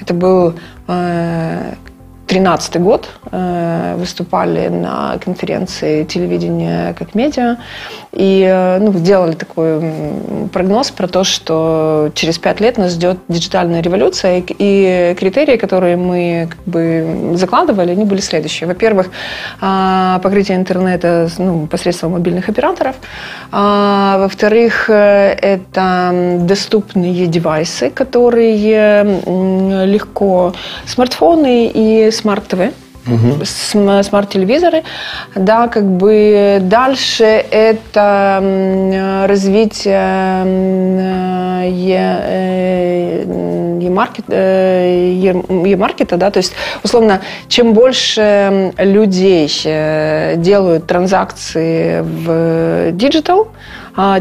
[0.00, 0.54] это был
[2.26, 7.58] 2013 год э, выступали на конференции телевидения как медиа
[8.12, 9.82] и э, ну, сделали такой
[10.52, 16.48] прогноз про то, что через пять лет нас ждет диджитальная революция и критерии, которые мы
[16.50, 18.68] как бы закладывали, они были следующие.
[18.68, 19.10] Во-первых,
[19.60, 22.96] а, покрытие интернета ну, посредством мобильных операторов.
[23.52, 29.04] А, во-вторых, э, это доступные девайсы, которые
[29.86, 30.54] легко
[30.86, 32.72] смартфоны и смарт-ТВ,
[33.06, 33.44] угу.
[33.44, 34.82] смарт-телевизоры.
[35.34, 40.44] Да, как бы дальше это развитие
[45.64, 53.42] e-market а, e да, то есть, условно, чем больше людей э, делают транзакции в digital,
[53.42, 53.46] а,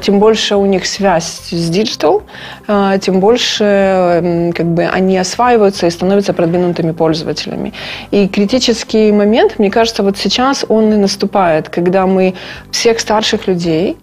[0.02, 2.24] тем больше у них связь с digital,
[2.68, 7.74] а, тем больше как бы они осваиваются и становятся продвинутыми пользователями.
[8.12, 12.36] И критический момент, мне кажется, вот сейчас он и наступает, когда мы
[12.72, 13.98] всех старших людей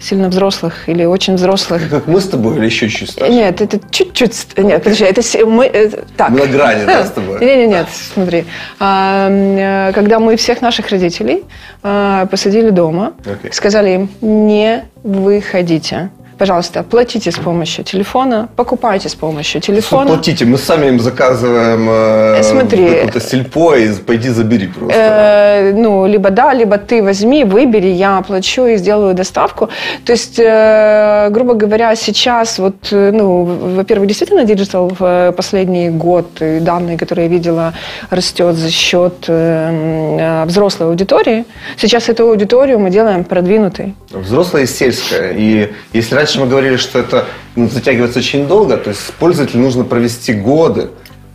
[0.00, 1.88] сильно взрослых или очень взрослых.
[1.88, 3.32] Как мы с тобой или еще чуть старше?
[3.32, 4.46] Нет, это чуть-чуть.
[4.56, 6.30] Нет, подожди, это мы это, так.
[6.30, 7.40] На грани, да, с тобой?
[7.44, 8.44] Нет, нет, нет, смотри.
[8.78, 11.44] А, э, когда мы всех наших родителей
[11.80, 13.52] посадили дома, okay.
[13.52, 20.10] сказали им, не выходите пожалуйста, платите с помощью телефона, покупайте с помощью телефона.
[20.10, 24.98] Платите, мы сами им заказываем э, Смотри, какое-то сельпо и пойди забери просто.
[24.98, 29.68] Э, ну, либо да, либо ты возьми, выбери, я оплачу и сделаю доставку.
[30.04, 33.44] То есть, э, грубо говоря, сейчас вот, э, ну,
[33.76, 37.72] во-первых, действительно digital в последний год, и данные, которые я видела,
[38.10, 41.44] растет за счет э, э, взрослой аудитории.
[41.76, 43.94] Сейчас эту аудиторию мы делаем продвинутой.
[44.10, 45.32] Взрослая и сельская.
[45.32, 47.24] И если раньше раньше мы говорили, что это
[47.56, 50.90] ну, затягивается очень долго, то есть пользователю нужно провести годы,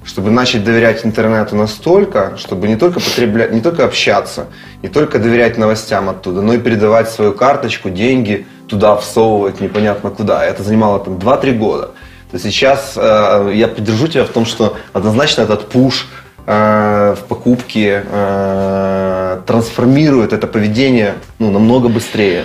[0.05, 4.45] чтобы начать доверять интернету настолько, чтобы не только потреблять, не только общаться,
[4.83, 10.45] не только доверять новостям оттуда, но и передавать свою карточку, деньги туда всовывать непонятно куда.
[10.45, 11.91] Это занимало там 2-3 года.
[12.31, 16.07] То сейчас э, я поддержу тебя в том, что однозначно этот пуш
[16.45, 22.43] э, в покупке э, трансформирует это поведение ну, намного быстрее.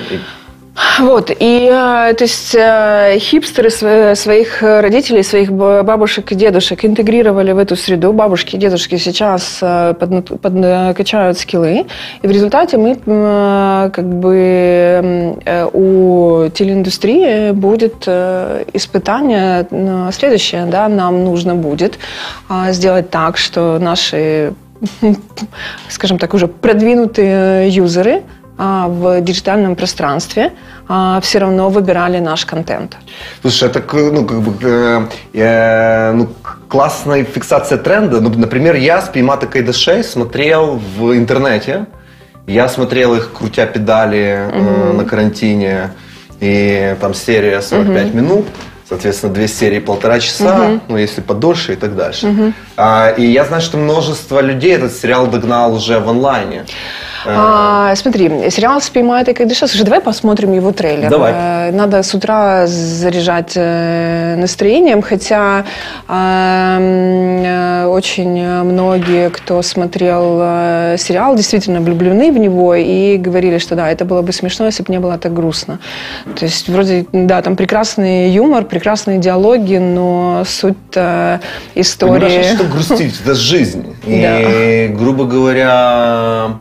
[1.01, 7.59] Вот, и э, то есть э, хипстеры своих родителей, своих бабушек и дедушек интегрировали в
[7.59, 8.13] эту среду.
[8.13, 11.87] Бабушки и дедушки сейчас э, подкачают скиллы,
[12.23, 12.95] и в результате мы
[13.91, 15.37] как бы
[15.73, 18.07] у телеиндустрии будет
[18.73, 19.67] испытание
[20.13, 21.99] следующее, да, нам нужно будет
[22.69, 24.53] сделать так, что наши
[25.89, 28.23] скажем так, уже продвинутые юзеры–
[28.59, 30.53] в диджитальном пространстве
[30.89, 32.97] а, все равно выбирали наш контент.
[33.41, 36.29] Слушай, это ну, как бы, э, э, ну,
[36.69, 38.21] классная фиксация тренда.
[38.21, 41.87] Ну, например, я с Пеймата Кайдашей смотрел в интернете.
[42.47, 45.91] Я смотрел их, крутя педали э, на карантине.
[46.41, 48.17] И там серия 45 угу.
[48.17, 48.47] минут
[48.89, 50.81] соответственно, две серии полтора часа, угу.
[50.89, 52.29] ну, если подольше и так дальше.
[52.29, 52.53] Угу.
[52.77, 56.65] А, и я знаю, что множество людей этот сериал догнал уже в онлайне.
[57.27, 59.71] А, смотри, сериал «Спеймай и как дышать».
[59.71, 61.11] Слушай, давай посмотрим его трейлер.
[61.11, 61.33] Давай.
[61.35, 65.65] Э, надо с утра заряжать э, настроением, хотя
[66.09, 70.39] э, очень многие, кто смотрел
[70.99, 74.93] сериал, действительно влюблены в него и говорили, что да, это было бы смешно, если бы
[74.93, 75.79] не было так грустно.
[76.39, 80.77] То есть вроде, да, там прекрасный юмор, прекрасные диалоги, но суть
[81.75, 82.21] истории...
[82.21, 83.15] Понимаешь, что грустить?
[83.25, 83.97] Это жизнь.
[84.07, 86.59] И, грубо говоря,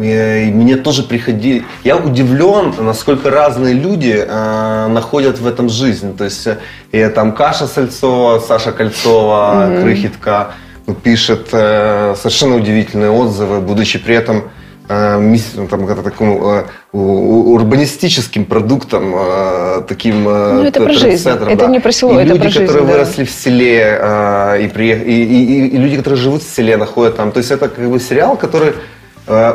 [0.00, 1.64] мне тоже приходили...
[1.84, 6.16] Я удивлен, насколько разные люди э, находят в этом жизнь.
[6.16, 6.48] То есть
[6.92, 9.82] и там Каша Сальцова, Саша Кольцова, mm-hmm.
[9.82, 10.52] Крыхитка
[10.86, 14.50] ну, пишет э, совершенно удивительные отзывы, будучи при этом
[14.88, 21.28] э, ну, там, таким э, урбанистическим продуктом, э, таким э, ну, это про жизнь.
[21.28, 21.66] Это да.
[21.66, 22.92] не про село, и это люди, про жизнь, которые да.
[22.92, 25.06] выросли в селе, э, и, приех...
[25.06, 27.32] и, и, и, люди, которые живут в селе, находят там.
[27.32, 28.99] То есть это как бы сериал, который Э,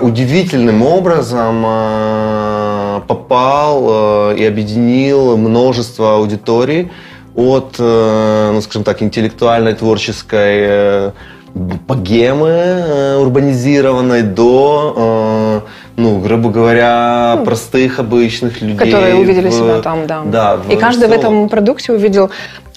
[0.02, 6.92] удивительным образом э, попал э, и объединил множество аудиторий
[7.36, 11.12] от, ну, скажем так, интеллектуальной, творческой
[11.54, 15.62] богемы урбанизированной до,
[15.98, 18.78] ну, грубо говоря, ну, простых, обычных людей.
[18.78, 20.24] Которые увидели в, себя там, да.
[20.24, 22.30] да и каждый в этом продукте увидел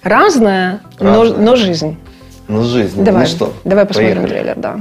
[0.02, 1.36] разное, разное.
[1.36, 1.96] Но, но жизнь.
[2.48, 3.04] Но жизнь.
[3.04, 4.30] Давай, ну что, давай посмотрим поехали.
[4.30, 4.80] трейлер, да.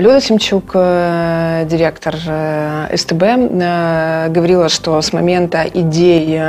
[0.00, 3.22] Люда Семчук, э, директор э, СТБ,
[4.32, 6.40] говорила, что с момента идеи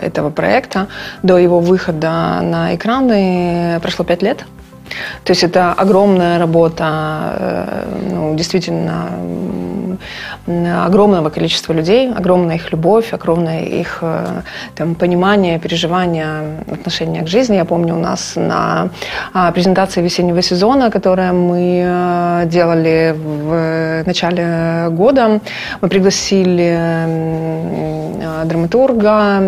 [0.00, 0.88] этого проекта
[1.22, 4.44] до его выхода на экраны прошло пять лет.
[5.24, 9.08] То есть это огромная работа, ну, действительно
[10.86, 14.02] огромного количества людей, огромная их любовь, огромное их
[14.74, 17.56] там, понимание, переживание, отношение к жизни.
[17.56, 18.90] Я помню у нас на
[19.32, 25.40] а, презентации весеннего сезона, которую мы делали в начале года,
[25.80, 26.78] мы пригласили
[28.44, 29.40] драматурга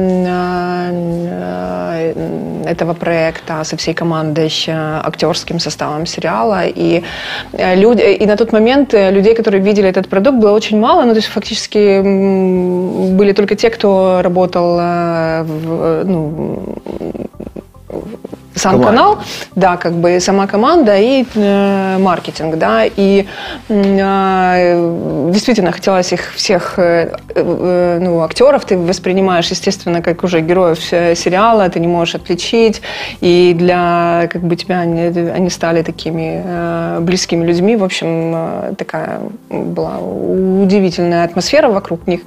[2.66, 4.50] этого проекта со всей командой,
[5.38, 6.66] актерским составом сериала.
[6.66, 7.02] И,
[7.52, 11.04] э, люди, и на тот момент э, людей, которые видели этот продукт, было очень мало.
[11.04, 12.02] Ну, то есть фактически
[13.16, 15.44] были только те, кто работал э,
[16.04, 16.58] ну,
[18.58, 18.88] сам Команда.
[18.88, 19.18] канал,
[19.54, 23.26] да, как бы сама команда и э, маркетинг, да, и
[23.68, 30.78] э, действительно хотелось их всех, э, э, ну, актеров ты воспринимаешь, естественно, как уже героев
[30.92, 32.82] э, сериала, ты не можешь отличить,
[33.20, 38.74] и для, как бы, тебя они, они стали такими э, близкими людьми, в общем, э,
[38.76, 42.20] такая была удивительная атмосфера вокруг них.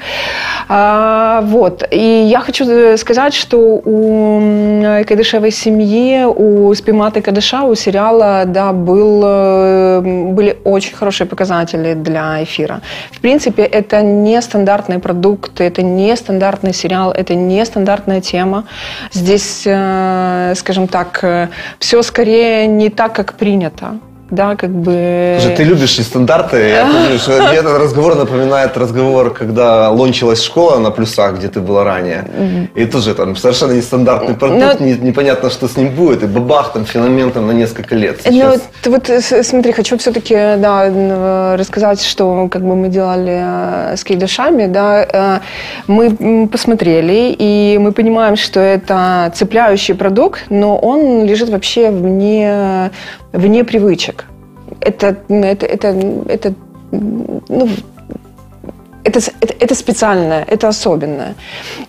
[0.69, 7.63] А, вот, и я хочу э, сказать, что у м, Кайдышевой семьи, у Спиматы Кадыша,
[7.63, 10.01] у сериала, да, был, э,
[10.33, 12.81] были очень хорошие показатели для эфира.
[13.11, 18.63] В принципе, это не стандартный продукт, это не стандартный сериал, это не стандартная тема.
[19.13, 21.49] Здесь, э, скажем так,
[21.79, 23.99] все скорее не так, как принято.
[24.31, 25.37] Да, как бы...
[25.41, 26.57] Слушай, ты любишь нестандарты.
[26.57, 26.85] Я
[27.49, 32.23] мне этот разговор напоминает разговор, когда лончилась школа на плюсах, где ты была ранее.
[32.73, 36.23] И тоже там совершенно нестандартный продукт, Но- не- непонятно, что с ним будет.
[36.23, 38.21] И бабах, там феномен там на несколько лет.
[38.25, 42.87] Ну, Сейчас ты вот э, смотри, хочу все-таки да, э, рассказать, что как бы мы
[42.87, 43.41] делали
[43.91, 45.41] э, с кейдышами, да,
[45.87, 52.91] мы посмотрели, и мы понимаем, что это цепляющий продукт, но он лежит вообще вне,
[53.33, 54.25] вне привычек.
[54.79, 55.87] Это, это, это,
[56.27, 56.53] это,
[56.91, 57.69] ну,
[59.03, 61.35] это, это, это специальное, это особенное.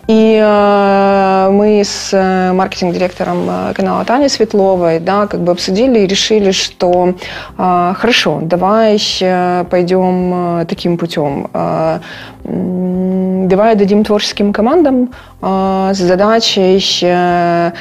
[0.08, 6.06] И э, мы с э, маркетинг-директором э, канала Таней Светловой да, как бы обсудили и
[6.06, 7.14] решили, что
[7.58, 11.48] э, хорошо, давай э, пойдем таким путем.
[11.52, 11.98] Э,
[12.44, 15.10] давай дадим творческим командам
[15.42, 17.72] э, с задачей э,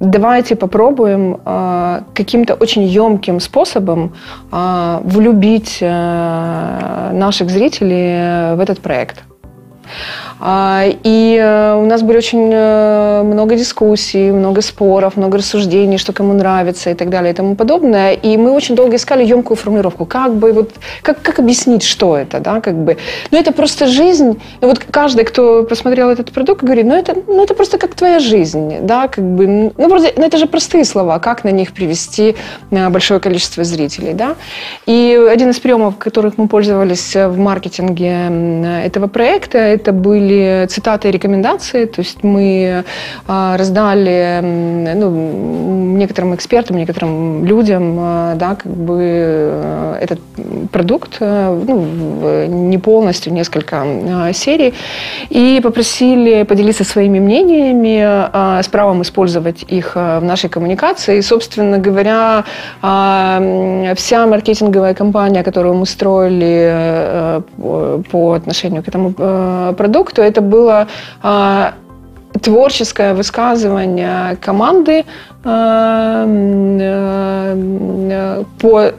[0.00, 4.12] давайте попробуем э, каким-то очень емким способом
[4.52, 9.24] э, влюбить э, наших зрителей в этот проект.
[10.46, 16.12] А, И э, у нас были очень э, много дискуссий, много споров, много рассуждений, что
[16.12, 18.12] кому нравится и так далее и тому подобное.
[18.12, 22.40] И мы очень долго искали емкую формулировку, как бы вот, как, как объяснить, что это,
[22.40, 22.98] да, как бы.
[23.30, 24.38] Ну, это просто жизнь.
[24.60, 28.18] И вот каждый, кто посмотрел этот продукт, говорит, ну, это, ну, это просто как твоя
[28.18, 29.72] жизнь, да, как бы.
[29.74, 32.36] Ну, просто, ну, это же простые слова, как на них привести
[32.70, 34.34] э, большое количество зрителей, да.
[34.84, 40.33] И один из приемов, которых мы пользовались в маркетинге этого проекта, это были
[40.68, 41.86] цитаты и рекомендации.
[41.86, 42.84] То есть мы
[43.26, 50.20] а, раздали ну, некоторым экспертам, некоторым людям, а, да, как бы э, этот
[50.70, 54.74] продукт, э, ну, не полностью, несколько а, серий,
[55.30, 57.94] и попросили поделиться своими мнениями
[58.62, 61.18] с правом использовать их а, в нашей коммуникации.
[61.18, 62.44] И, собственно говоря,
[63.94, 67.40] вся маркетинговая кампания, которую мы строили э,
[68.10, 70.86] по- отношению к этому э, продукту, это было
[71.22, 71.74] а,
[72.42, 75.04] творческое высказывание команды
[77.14, 78.92] э, по,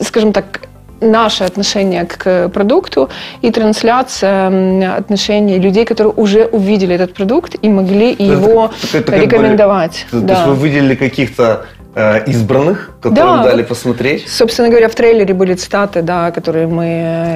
[0.00, 0.60] скажем так,
[1.00, 3.08] наше отношение к продукту
[3.40, 9.18] и трансляция отношений людей, которые уже увидели этот продукт и могли Это- его это как
[9.20, 10.06] бы- рекомендовать.
[10.10, 10.34] То, то Да.
[10.34, 11.66] есть вы выделили каких-то
[12.26, 14.28] избранных, которым Да, дали посмотреть?
[14.28, 16.84] Собственно говоря, в трейлере были цитаты, да, которые мы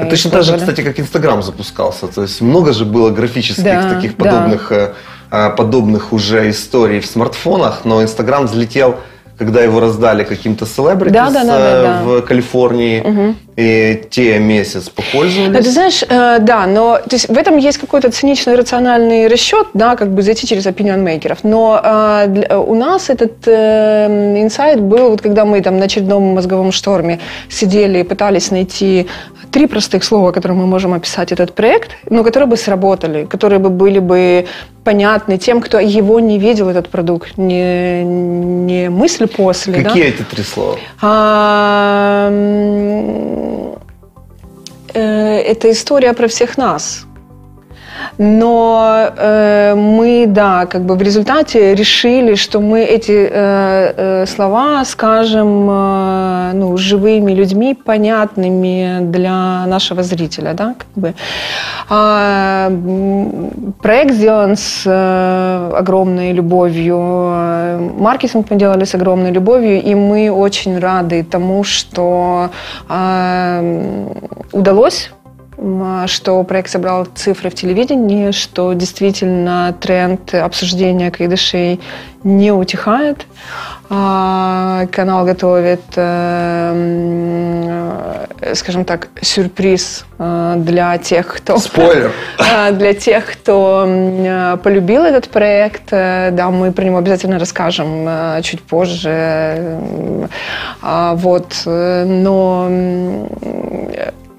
[0.02, 2.06] Это точно так же, кстати, как Инстаграм запускался.
[2.06, 4.24] То есть много же было графических Да, таких да.
[4.24, 4.92] подобных, э,
[5.30, 8.96] э, подобных уже историй в смартфонах, но Инстаграм взлетел,
[9.38, 12.02] когда его раздали каким-то селебритис Да, да, да, да, да.
[12.04, 15.64] в Калифорнии, и те месяц Ну, попользовались.
[15.64, 19.96] ты знаешь, э, да, но то есть в этом есть какой-то циничный рациональный расчет, да,
[19.96, 21.38] как бы зайти через опинион-мейкеров.
[21.42, 26.22] Но э, для- у нас этот э, инсайт был, вот когда мы там на очередном
[26.34, 27.18] мозговом шторме
[27.50, 29.06] сидели и пытались найти
[29.52, 33.68] три простых слова, которыми мы можем описать этот проект, но которые бы сработали, которые бы
[33.68, 34.46] были бы
[34.84, 39.74] понятны тем, кто его не видел, этот продукт, не, не мысль после.
[39.74, 39.82] да.
[39.82, 40.78] Какие эти три слова?
[41.00, 42.30] А,
[44.94, 47.06] э, это история про всех нас.
[48.18, 54.84] Но э, мы, да, как бы в результате решили, что мы эти э, э, слова
[54.84, 61.14] скажем э, ну, живыми людьми, понятными для нашего зрителя, да, как бы.
[61.88, 62.70] А,
[63.82, 70.30] проект сделан с э, огромной любовью, э, маркетинг мы делали с огромной любовью, и мы
[70.30, 72.50] очень рады тому, что
[72.88, 74.08] м,
[74.52, 75.10] удалось
[76.06, 81.80] что проект собрал цифры в телевидении, что действительно тренд обсуждения кайдышей
[82.24, 83.26] не утихает.
[83.90, 87.42] А, Канал готовит э,
[88.54, 91.58] скажем так, сюрприз э, для тех, кто...
[91.58, 92.12] Спойлер!
[92.38, 95.90] Э, для тех, кто э, полюбил этот проект.
[95.90, 99.78] Да, мы про него обязательно расскажем чуть позже.
[100.80, 101.62] А, Вот.
[101.64, 102.68] Но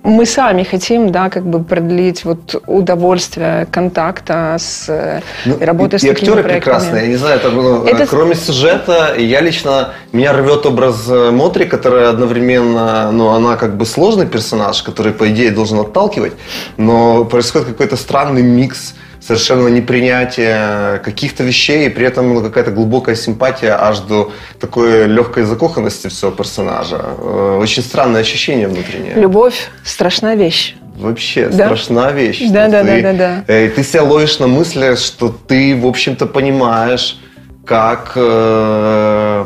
[0.03, 5.95] мы сами хотим, да, как бы продлить вот удовольствие контакта с э, Ну, и работы
[5.95, 6.59] и, с и такими актеры проектами.
[6.59, 7.01] прекрасные.
[7.03, 11.31] Я не знаю, это, ну, Это- э, кроме сюжета, я лично меня рвет образ э,
[11.31, 16.33] Мотри, которая одновременно, ну, она как бы сложный персонаж, который по идее должен отталкивать,
[16.77, 18.95] но происходит какой-то странный микс
[19.25, 25.43] совершенно непринятие каких-то вещей, и при этом ну, какая-то глубокая симпатия аж до такой легкой
[25.43, 26.99] закоханности всего персонажа.
[27.17, 29.13] Э, Очень странное ощущение внутреннее.
[29.15, 30.75] Любовь– страшная вещь.
[30.97, 31.65] Вообще, Да.
[31.65, 32.41] страшна вещь.
[32.49, 33.53] Да, да, ты, да, да, да.
[33.53, 37.17] э, ты себя ловишь на мысли, что ты, в общем-то, понимаешь,
[37.65, 38.11] как...
[38.15, 39.45] э,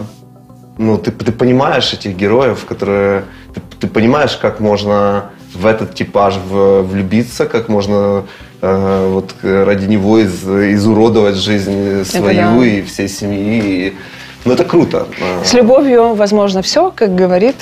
[0.80, 3.24] ну, ты, ты понимаешь этих героев, которые...
[3.54, 8.26] Ты, ты понимаешь, как можно в этот типаж в- влюбиться, как можно
[8.62, 12.66] э, вот э, ради него из, изуродовать жизнь свою да.
[12.66, 13.62] и всей семьи.
[13.64, 13.94] И-
[14.46, 15.08] ну, это круто.
[15.44, 17.56] С любовью возможно все, как говорит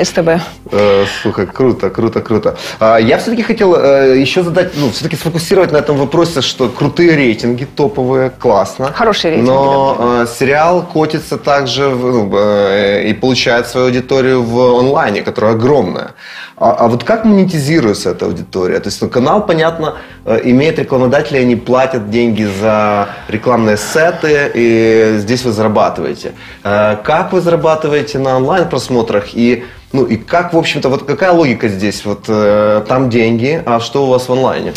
[0.00, 0.28] СТБ.
[0.72, 2.56] Э, Слушай, круто, круто, круто.
[2.80, 7.16] А, Я все-таки хотел э, еще задать, ну, все-таки сфокусировать на этом вопросе, что крутые
[7.16, 8.92] рейтинги, топовые, классно.
[8.92, 14.78] Хорошие рейтинги, Но э, сериал котится также в- ну, э, и получает свою аудиторию в
[14.78, 16.12] онлайне, которая огромная.
[16.56, 18.78] А, а вот как монетизируется эта аудитория?
[18.80, 25.16] То есть ну, канал, понятно, э, имеет рекламодатели, они платят деньги за рекламные сеты, и
[25.18, 26.32] здесь вы зарабатываете.
[26.64, 29.34] Э, Как вы зарабатываете на онлайн-просмотрах?
[29.34, 32.04] И ну и как, в общем-то, вот какая логика здесь?
[32.04, 34.72] Вот э, там деньги, а что у вас в онлайне?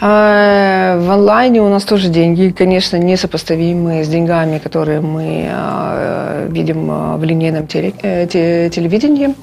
[0.00, 6.88] А, В онлайне у нас тоже деньги, конечно, несопоставимые с деньгами, которые мы а, видим
[6.90, 9.34] а, в линейном теле- э, те- телевидении.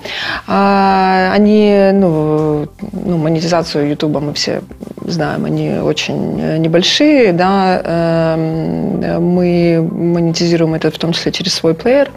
[0.48, 4.62] А, Они, ну, ну, монетизацию Ютуба мы все
[5.08, 11.74] знаем, они очень э, небольшие, да, Эм, мы монетизируем это в том числе через свой
[11.74, 12.10] плеер.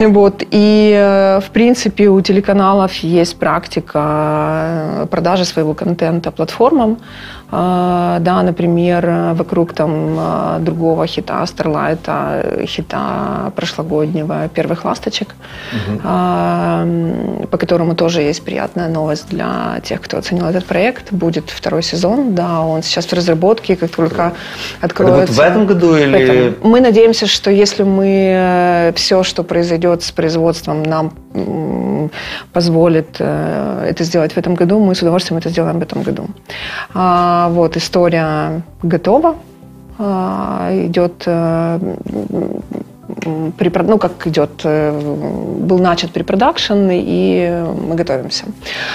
[0.00, 0.42] Вот.
[0.50, 3.98] И, э, в принципе, у телеканалов есть практика
[5.02, 6.96] э, продажи своего контента платформам.
[7.52, 15.34] Э, Да, например, э, вокруг там э, другого хита Старлайта, э, хита прошлогоднего «Первых ласточек»,
[15.72, 16.08] э,
[16.82, 21.12] м, по которому тоже есть приятная новость для тех, кто оценил этот проект.
[21.12, 25.20] Будет второй сезон, да, он сейчас в разработке, как только Это откроется...
[25.20, 26.12] будет в этом году или...
[26.12, 31.12] Поэтому мы надеемся, что если мы все, что произойдет с производством, нам
[32.52, 36.26] позволит э, это сделать в этом году, мы с удовольствием это сделаем в этом году.
[36.94, 39.36] А, вот история готова,
[39.98, 41.78] А, идет э,
[43.26, 44.92] ну как идет, э,
[45.60, 48.44] был начат препродакшн, и мы готовимся.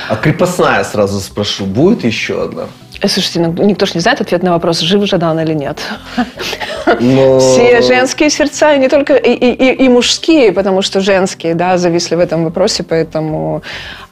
[0.09, 2.63] А крепостная, сразу спрошу, будет еще одна?
[3.01, 5.79] Э, Слушайте, ну, никто же не знает ответ на вопрос, жив Жадан или нет.
[7.01, 7.39] Но...
[7.39, 12.15] Все женские сердца, и не только и, и- и- мужские, потому что женские, да, зависли
[12.15, 13.61] в этом вопросе, поэтому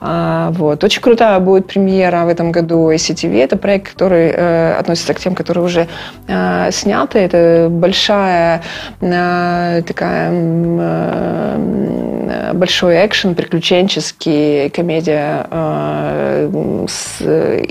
[0.05, 0.83] а, вот.
[0.83, 3.41] Очень крутая будет премьера в этом году ICTV.
[3.43, 5.87] Это проект, который э, относится к тем, которые уже
[6.27, 7.19] э, сняты.
[7.19, 8.61] Это большая
[8.99, 11.57] э, такая э,
[12.53, 16.49] большой экшен, приключенческий, комедия, э,
[16.89, 17.21] с-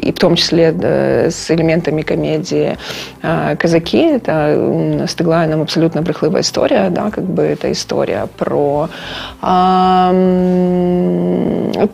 [0.07, 2.77] и в том числе э, с элементами комедии
[3.23, 3.99] э, «Казаки».
[3.99, 8.89] Это с Теглайном абсолютно брехливая история, да, как бы это история про
[9.41, 10.13] а,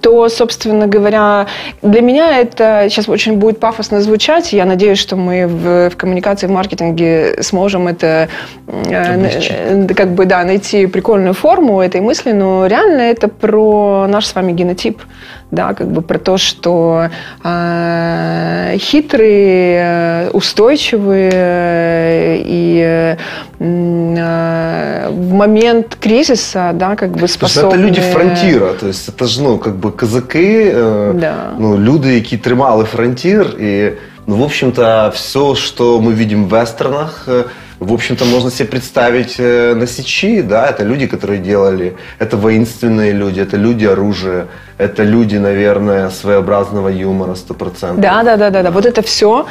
[0.01, 1.47] то, собственно говоря,
[1.83, 4.53] для меня это сейчас очень будет пафосно звучать.
[4.53, 8.29] Я надеюсь, что мы в, в коммуникации, в маркетинге сможем это
[8.67, 9.53] э, Облегчить.
[9.53, 14.35] э, как бы, да, найти прикольную форму этой мысли, но реально это про наш с
[14.35, 15.03] вами генотип,
[15.52, 17.10] да, как бы про то, что
[17.44, 23.18] э, хитрые, э, устойчивые э, и э,
[23.60, 27.74] м, э, в момент кризиса, да, как бы Слушай, способны...
[27.74, 31.36] это люди фронтіра, то есть это ж ну, как бы казаки, е, Да.
[31.60, 33.46] ну, люди, які тримали фронтір.
[33.60, 33.92] І,
[34.28, 37.44] ну, в общем-то, все, что мы видим в вестернах, е,
[37.81, 43.13] в общем-то, можно себе представить э, на сечи, да, это люди, которые делали, это воинственные
[43.13, 44.47] люди, это люди оружия,
[44.79, 48.01] это люди, наверное, своеобразного юмора 100%.
[48.01, 48.71] Да, да, да, да, да.
[48.71, 49.47] Вот это все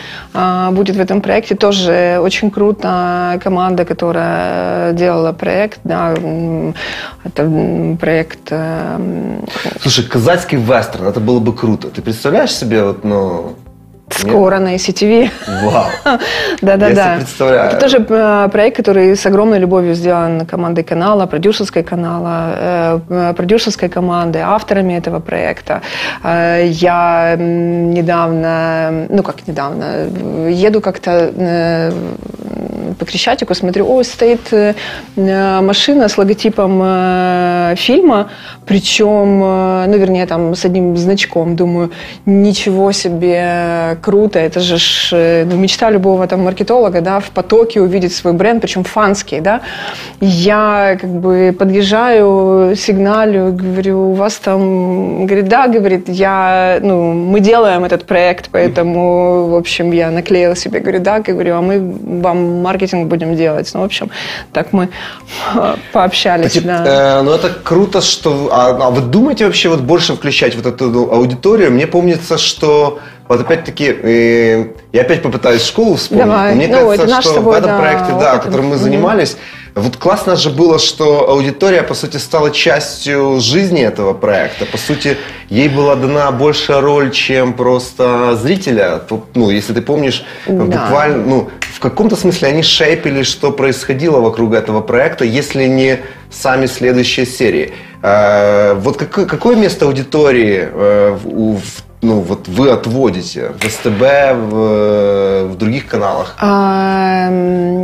[0.71, 1.55] будет в этом проекте.
[1.55, 3.39] Тоже очень круто.
[3.43, 6.13] Команда, которая делала проект, да,
[7.23, 8.39] это проект.
[8.51, 8.99] э,
[9.82, 11.88] Слушай, казацкий вестерн, это было бы круто.
[11.89, 13.55] Ты представляешь себе, вот, ну,
[14.09, 15.29] Скоро на ICTV.
[15.63, 15.85] Вау.
[16.61, 17.15] Да-да-да.
[17.17, 17.71] Представляю.
[17.71, 23.89] Это тоже э, проект, который с огромной любовью сделан командой канала, продюсерской канала, э, продюсерской
[23.89, 25.81] команды, авторами этого проекта.
[26.23, 30.07] Э, я недавно, ну как недавно,
[30.49, 31.91] еду как-то
[32.99, 34.51] по Крещатику, смотрю, о, стоит
[35.15, 38.29] машина с логотипом фильма,
[38.68, 41.55] причем, ну, вернее, там с одним значком.
[41.55, 41.91] Думаю,
[42.26, 48.13] ничего себе, круто, это же ж, ну, мечта любого там маркетолога, да, в потоке увидеть
[48.13, 49.61] свой бренд, причем фанский, да.
[50.22, 57.39] Я как бы подъезжаю, сигналю, говорю, у вас там, говорит, да, говорит, я, ну, мы
[57.39, 61.80] делаем этот проект, поэтому, в общем, я наклеила себе, говорю, да, говорю, а мы
[62.22, 63.72] вам маркетинг будем делать.
[63.74, 64.09] Ну, в общем,
[64.51, 64.89] так мы
[65.93, 66.53] пообщались.
[66.53, 67.20] Так, да.
[67.20, 68.49] э, ну, это круто, что...
[68.57, 71.71] А, а вы думаете вообще вот больше включать вот эту аудиторию?
[71.71, 76.25] Мне помнится, что вот опять-таки, э, я опять попытаюсь школу вспомнить.
[76.25, 76.55] Давай.
[76.55, 79.37] Мне ну, кажется, что в этом да, проекте, да, которым мы занимались.
[79.78, 84.65] Вот классно же было, что аудитория, по сути, стала частью жизни этого проекта.
[84.65, 85.17] По сути,
[85.49, 89.01] ей была дана большая роль, чем просто зрителя.
[89.36, 90.53] Ну, если ты помнишь, да.
[90.53, 95.99] буквально, ну, в каком-то смысле они шейпили, что происходило вокруг этого проекта, если не
[96.32, 97.73] сами следующие серии.
[98.01, 104.01] Э, вот какое, какое место аудитории э, в ну, вот вы отводите в СТБ,
[104.49, 106.35] в, в других каналах?
[106.39, 107.29] А,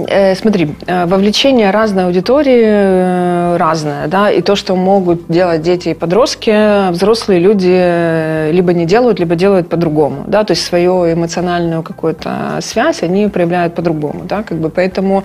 [0.07, 5.89] э, смотри, э, вовлечение разной аудитории э, разное, да, и то, что могут делать дети
[5.89, 11.11] и подростки, взрослые люди э, либо не делают, либо делают по-другому, да, то есть свою
[11.11, 15.23] эмоциональную какую-то связь они проявляют по-другому, да, как бы, поэтому,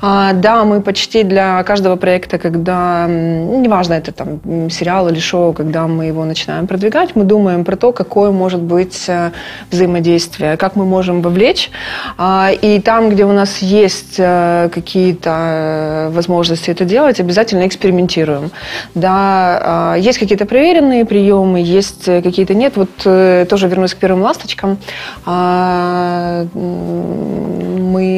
[0.00, 5.86] а, да, мы почти для каждого проекта, когда, неважно, это там сериал или шоу, когда
[5.86, 9.32] мы его начинаем продвигать, мы думаем про то, какой может быть э,
[9.70, 11.70] взаимодействие, как мы можем вовлечь.
[12.16, 18.50] А, и там, где у нас есть э, какие-то э, возможности это делать, обязательно экспериментируем.
[18.94, 19.12] Да,
[19.62, 22.76] а, есть какие-то проверенные приемы, есть какие-то нет.
[22.76, 22.90] Вот
[23.48, 24.78] тоже вернусь к первым ласточкам.
[25.26, 26.46] А,
[27.92, 28.08] мы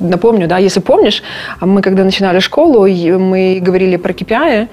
[0.00, 1.22] напомню, да, если помнишь,
[1.60, 4.68] мы когда начинали школу, мы говорили про KPI,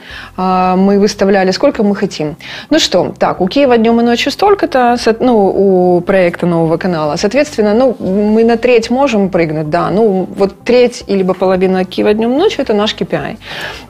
[0.78, 2.36] мы выставляли, сколько мы хотим хотим.
[2.70, 7.18] Ну что, так, у Киева днем и ночью столько-то, ну, у проекта нового канала.
[7.18, 9.90] Соответственно, ну, мы на треть можем прыгнуть, да.
[9.90, 13.38] Ну, вот треть или половина Киева днем и ночью– это наш KPI.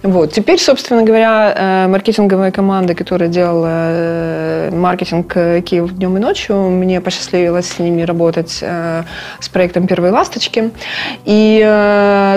[0.03, 0.31] Вот.
[0.31, 6.55] Теперь, собственно говоря, э, маркетинговая команда, которая делала э, маркетинг э, Киев днем и ночью,
[6.55, 8.63] мне посчастливилось с ними работать
[9.39, 10.71] с проектом «Первые ласточки».
[11.25, 11.59] И,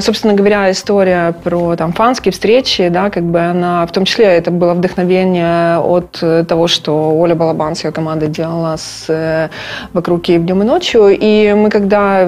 [0.01, 4.51] собственно говоря, история про там фанские встречи, да, как бы она, в том числе это
[4.51, 9.49] было вдохновение от э, того, что Оля Балабан с ее командой делала с, э,
[9.93, 11.09] вокруг Киев днем и ночью.
[11.09, 12.27] И мы когда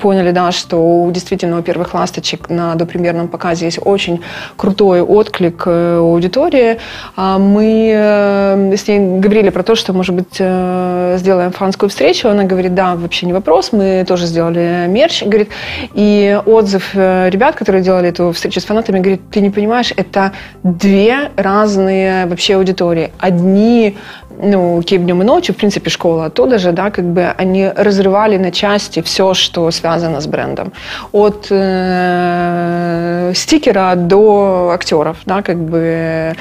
[0.00, 4.20] поняли, да, что у действительно у первых ласточек на допремьерном показе есть очень
[4.56, 6.78] крутой отклик э, у аудитории,
[7.14, 12.28] а мы с ней говорили про то, что, может быть, сделаем фанскую встречу.
[12.28, 15.22] Она говорит, да, вообще не вопрос, мы тоже сделали мерч.
[15.22, 15.50] Говорит,
[15.92, 20.32] и отзыв ребят, которые делали эту встречу с фанатами, говорит, ты не понимаешь, это
[20.62, 23.12] две разные вообще аудитории.
[23.18, 23.96] Одни,
[24.42, 28.36] ну, Киев днем и ночью, в принципе, школа оттуда же, да, как бы они разрывали
[28.38, 30.72] на части все, что связано с брендом.
[31.12, 36.34] От э, стикера до актеров, да, как бы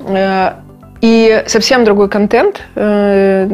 [0.00, 0.52] э,
[1.00, 2.60] и совсем другой контент.
[2.74, 3.46] Э,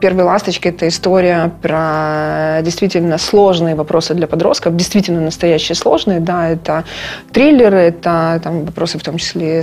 [0.00, 6.20] Первые ласточки– это история про действительно сложные вопросы для подростков, действительно настоящие сложные.
[6.20, 6.84] Да, это
[7.32, 9.62] триллеры, это там, вопросы в том числе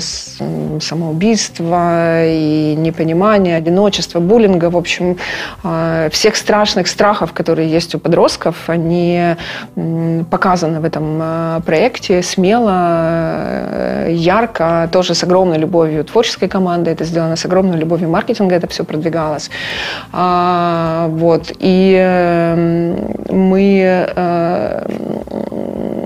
[0.81, 4.69] самоубийства и непонимания, одиночества, буллинга.
[4.69, 5.17] В общем,
[5.63, 9.35] э, всех страшных страхов, которые есть у подростков, они
[10.29, 16.91] показаны в этом э, проекте смело, ярко, тоже с огромной любовью творческой команды.
[16.91, 19.49] Это сделано с огромной любовью маркетинга, это все продвигалось.
[20.11, 21.51] А, вот.
[21.59, 22.95] И эм,
[23.29, 24.07] мы...
[24.15, 24.85] Э,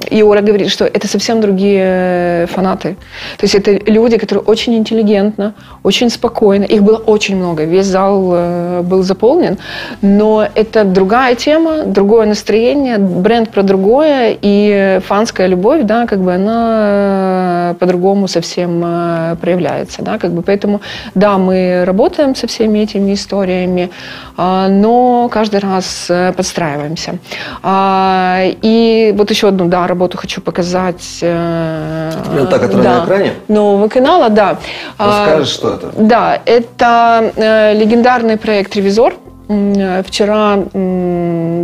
[0.10, 2.96] и Оля говорит, что это совсем другие фанаты.
[3.38, 5.54] То есть это люди, которые очень интеллигентно,
[5.84, 6.64] очень спокойно.
[6.64, 7.66] Их было очень много.
[7.66, 9.58] Весь зал э, был заполнен.
[10.02, 14.38] Но это другая тема, другое настроение, бренд про другое.
[14.42, 19.36] И фанская любовь, да, как бы она по-другому совсем э,
[19.88, 20.02] проявляется.
[20.02, 20.42] Да, как бы.
[20.42, 20.82] Поэтому,
[21.16, 23.90] да, мы работаем со всеми этими историями.
[24.36, 27.18] А, но каждый раз э, подстраиваемся.
[27.64, 31.18] А, и вот еще одну, да, работу хочу показать.
[31.20, 33.34] Прям та, которая да, на экране?
[33.48, 34.58] Нового канала, да.
[34.98, 35.92] Расскажешь, что это?
[35.98, 39.14] Да, это легендарный проект «Ревизор»,
[39.48, 40.58] Вчера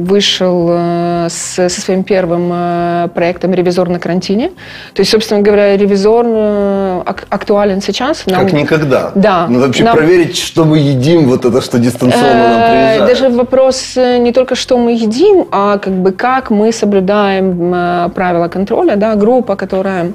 [0.03, 4.51] вышел э, со своим первым э, проектом «Ревизор на карантине».
[4.93, 8.25] То есть, собственно говоря, ревизор э, актуален сейчас.
[8.25, 8.43] Нам...
[8.45, 9.11] Как никогда.
[9.15, 9.47] Да.
[9.47, 9.97] Надо вообще нам...
[9.97, 13.05] проверить, что мы едим, вот это, что дистанционно нам приезжает.
[13.05, 18.95] Даже вопрос не только, что мы едим, а как бы как мы соблюдаем правила контроля.
[18.95, 19.15] Да?
[19.15, 20.13] Группа, которая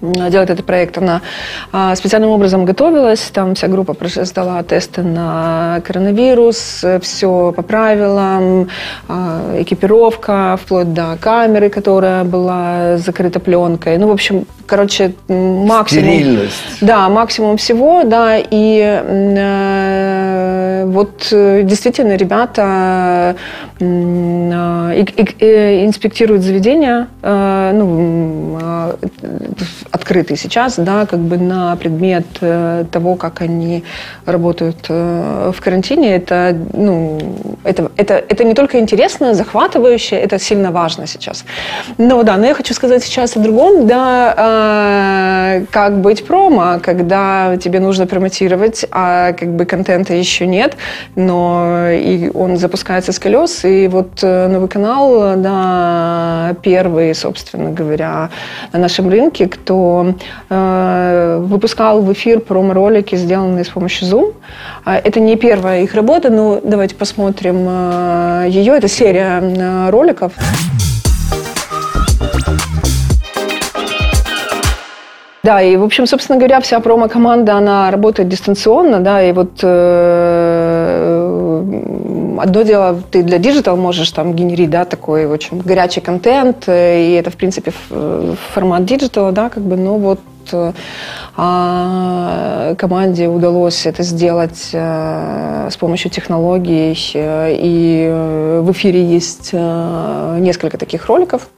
[0.00, 1.20] делать этот проект, она
[1.72, 8.68] а, специальным образом готовилась, там вся группа сдала тесты на коронавирус, все по правилам,
[9.08, 13.98] а, экипировка, вплоть до камеры, которая была закрыта пленкой.
[13.98, 15.86] Ну, в общем, короче, максимум...
[15.86, 16.78] Стерильность.
[16.80, 23.36] Да, максимум всего, да, и э, вот э, действительно ребята
[23.80, 23.84] э,
[25.40, 28.58] э, инспектируют заведения, э, ну,
[29.92, 33.84] э, открытые сейчас, да, как бы на предмет э, того, как они
[34.26, 36.16] работают э, в карантине.
[36.16, 37.18] Это, ну,
[37.64, 41.44] это, это, это не только интересно, захватывающе, это сильно важно сейчас.
[41.98, 44.34] Но да, но я хочу сказать сейчас о другом, да,
[45.58, 50.76] э, как быть промо, когда тебе нужно промотировать, а как бы контента еще нет,
[51.16, 58.30] но и он запускается с колес, и вот новый канал, да, первый, собственно говоря,
[58.72, 59.79] на нашем рынке, кто
[60.48, 64.34] э, выпускал в эфир промо-ролики, сделанные с помощью Zoom.
[64.84, 68.76] А, это не первая их работа, но давайте посмотрим э, ее.
[68.76, 70.32] Это серия э, роликов.
[75.42, 80.80] Да, и, в общем, собственно говоря, вся промо-команда, она работает дистанционно, да, и вот э,
[82.40, 87.12] одно дело, ты для digital можешь там генерить, да, такой очень горячий контент, э, и
[87.12, 87.72] это, в принципе,
[88.52, 90.20] формат digital а, да, как бы, но вот
[90.52, 90.72] э,
[91.36, 101.06] а команде удалось это сделать э, с помощью технологий, и в эфире есть несколько таких
[101.06, 101.48] роликов.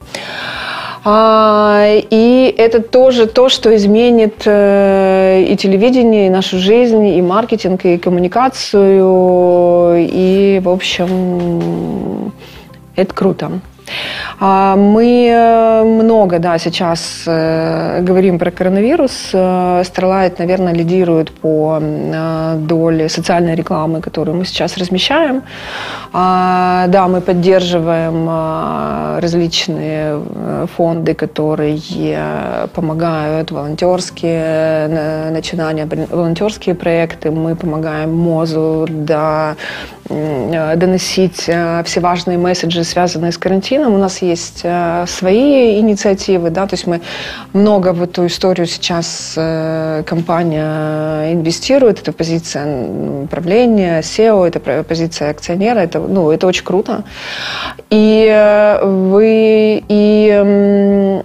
[1.05, 7.83] А, и это тоже то, что изменит э, и телевидение, и нашу жизнь, и маркетинг,
[7.83, 9.97] и коммуникацию.
[9.99, 12.31] И, в общем,
[12.95, 13.59] это круто.
[14.39, 19.29] А, мы э, много, да, сейчас э, говорим про коронавирус.
[19.33, 21.79] Э, Starlight, наверное, лидирует по
[22.57, 25.43] доле социальной рекламы, которую мы сейчас размещаем.
[26.13, 28.29] А, да, мы поддерживаем
[29.19, 30.19] различные
[30.75, 31.79] фонды, которые
[32.73, 37.31] помогают, волонтерские начинания, волонтерские проекты.
[37.31, 39.55] Мы помогаем МОЗу да,
[40.09, 43.72] доносить все важные месседжи, связанные с карантином.
[43.79, 47.01] У нас есть э, свои инициативы, да, то есть мы
[47.53, 55.79] много в эту историю сейчас э, компания инвестирует, это позиция правления, SEO, это позиция акционера,
[55.79, 57.03] это, ну, это очень круто.
[57.89, 61.21] И э, вы, и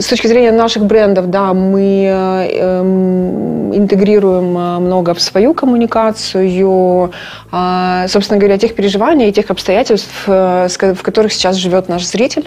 [0.00, 4.52] с точки зрения наших брендов, да, мы эм, интегрируем
[4.84, 7.12] много в свою коммуникацию,
[7.50, 12.46] а, собственно говоря, тех переживаний и тех обстоятельств, в которых сейчас живет наш зритель,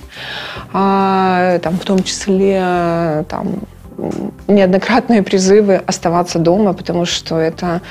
[0.74, 3.62] а, там, в том числе там,
[4.48, 7.82] неоднократные призывы оставаться дома, потому что это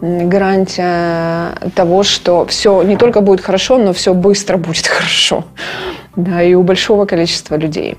[0.00, 5.44] гарантия того, что все не только будет хорошо, но все быстро будет хорошо.
[6.14, 7.96] Да, и у большого количества людей.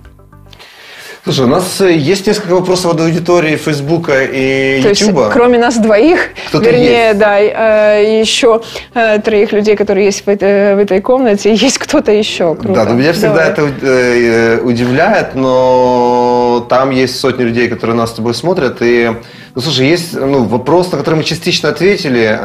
[1.28, 5.24] Слушай, у нас э, есть несколько вопросов от аудитории Фейсбука и То Ютуба.
[5.24, 7.18] Есть, кроме нас двоих, Кто-то вернее, есть.
[7.20, 8.62] да, э, еще
[8.94, 12.56] э, троих людей, которые есть в этой, в этой комнате, есть кто-то еще.
[12.56, 12.76] Круто.
[12.76, 13.50] Да, но меня всегда Давай.
[13.50, 19.12] это удивляет, но там есть сотни людей, которые нас с тобой смотрят, и
[19.54, 22.40] Ну, слушай, есть ну, вопрос, на который мы частично ответили.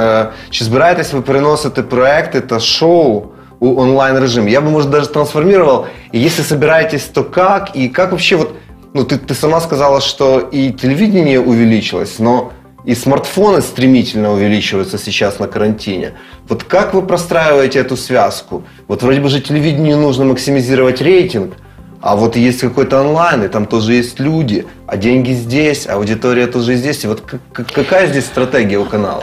[0.50, 3.22] Чи збираєтесь ви переносити проекти та шоу
[3.60, 4.48] у онлайн режим?
[4.48, 5.86] Я бы, может, даже трансформировал.
[6.10, 7.76] И если собираетесь, то как?
[7.76, 8.56] И как вообще вот
[8.94, 12.52] ну, ты, ты сама сказала, что и телевидение увеличилось, но
[12.84, 16.12] и смартфоны стремительно увеличиваются сейчас на карантине.
[16.48, 18.64] Вот как вы простраиваете эту связку?
[18.88, 21.54] Вот вроде бы же телевидению нужно максимизировать рейтинг,
[22.00, 26.74] а вот есть какой-то онлайн, и там тоже есть люди, а деньги здесь, аудитория тоже
[26.74, 27.04] здесь.
[27.04, 27.22] И вот
[27.52, 29.22] какая здесь стратегия у канала?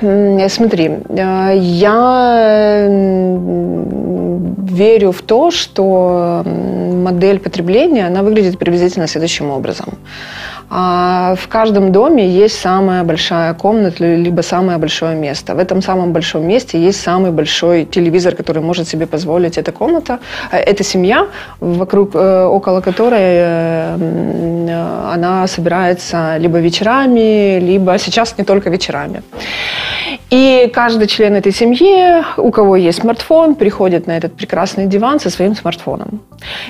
[0.00, 2.86] Смотри, а, я
[4.70, 9.98] верю в то, что модель потребления, она выглядит приблизительно следующим образом.
[10.70, 15.54] А в каждом доме есть самая большая комната, либо самое большое место.
[15.54, 20.18] В этом самом большом месте есть самый большой телевизор, который может себе позволить эта комната,
[20.52, 21.26] э, эта семья,
[21.60, 23.94] вокруг, э, около которой э,
[25.14, 29.22] она собирается либо вечерами, либо сейчас не только вечерами.
[30.30, 35.28] И каждый член этой семьи, у кого есть смартфон, приходит на этот прекрасный диван со
[35.28, 36.20] своим смартфоном.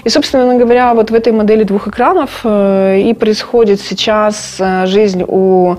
[0.03, 5.77] И, собственно говоря, вот в этой модели двух экранов и происходит сейчас жизнь у,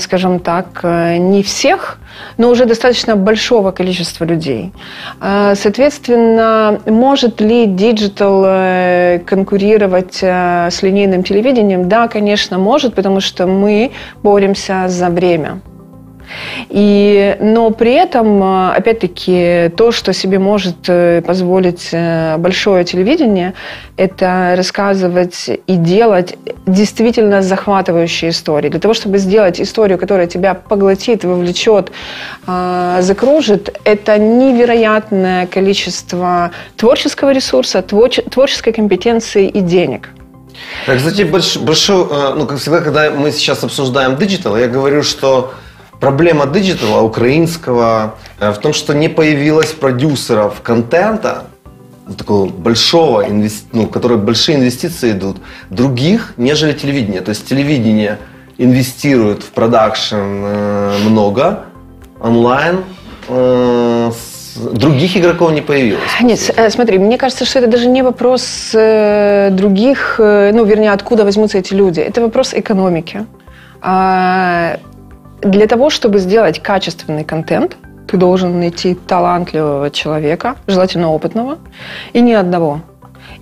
[0.00, 1.98] скажем так, не всех,
[2.36, 4.72] но уже достаточно большого количества людей.
[5.20, 11.88] Соответственно, может ли digital э, конкурировать э, с линейным телевидением?
[11.88, 13.90] Да, конечно, может, потому что мы
[14.22, 15.60] боремся за время.
[16.68, 23.54] И, но при этом, э, опять-таки, то, что себе может э, позволить э, большое телевидение,
[23.96, 28.68] это рассказывать и делать действительно захватывающие истории.
[28.68, 31.92] Для того, чтобы сделать историю, которая тебя поглотит, вовлечет,
[32.46, 40.10] закружит, это невероятное количество творческого ресурса, творческой компетенции и денег.
[40.86, 45.52] Так, кстати, больш, большой, ну, как всегда, когда мы сейчас обсуждаем digital, я говорю, что
[46.04, 51.44] Проблема digital а украинского в том, что не появилось продюсеров контента,
[52.18, 53.66] такого большого, инвести...
[53.72, 55.38] ну, которые большие инвестиции идут,
[55.70, 57.22] других, нежели телевидение.
[57.22, 58.18] То есть телевидение
[58.58, 61.64] инвестирует в продакшн э, много,
[62.20, 62.84] онлайн,
[63.28, 64.10] э,
[64.72, 66.02] других игроков не появилось.
[66.20, 71.24] Нет, э, смотри, мне кажется, что это даже не вопрос э, других, ну, вернее, откуда
[71.24, 72.00] возьмутся эти люди.
[72.00, 73.24] Это вопрос экономики.
[73.80, 74.76] А,
[75.44, 77.76] для того, чтобы сделать качественный контент,
[78.06, 81.58] ты должен найти талантливого человека, желательно опытного,
[82.12, 82.80] и не одного.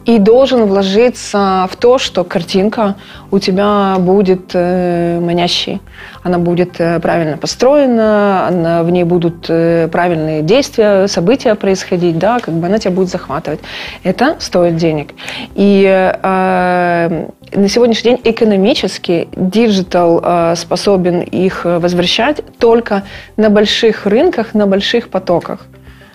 [0.04, 2.96] И должен вложиться в то, что картинка
[3.30, 5.80] у тебя будет э, манящей.
[6.24, 12.40] Она будет э, правильно построена, она, в ней будут э, правильные действия, события происходить, да,
[12.40, 13.60] как бы она тебя будет захватывать.
[14.02, 15.14] Это стоит денег.
[15.54, 23.04] И э, на сегодняшний день экономически digital э, способен их возвращать только
[23.36, 25.60] на больших рынках, на больших потоках.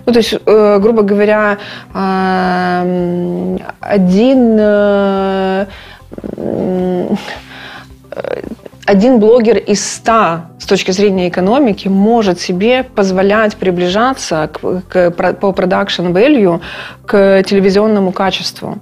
[0.07, 1.57] Ну, то есть, э, грубо говоря,
[1.93, 5.65] э, один э,
[8.85, 15.47] один блогер из ста с точки зрения экономики может себе позволять приближаться к, к, по
[15.47, 16.61] production value
[17.05, 18.77] к телевизионному качеству.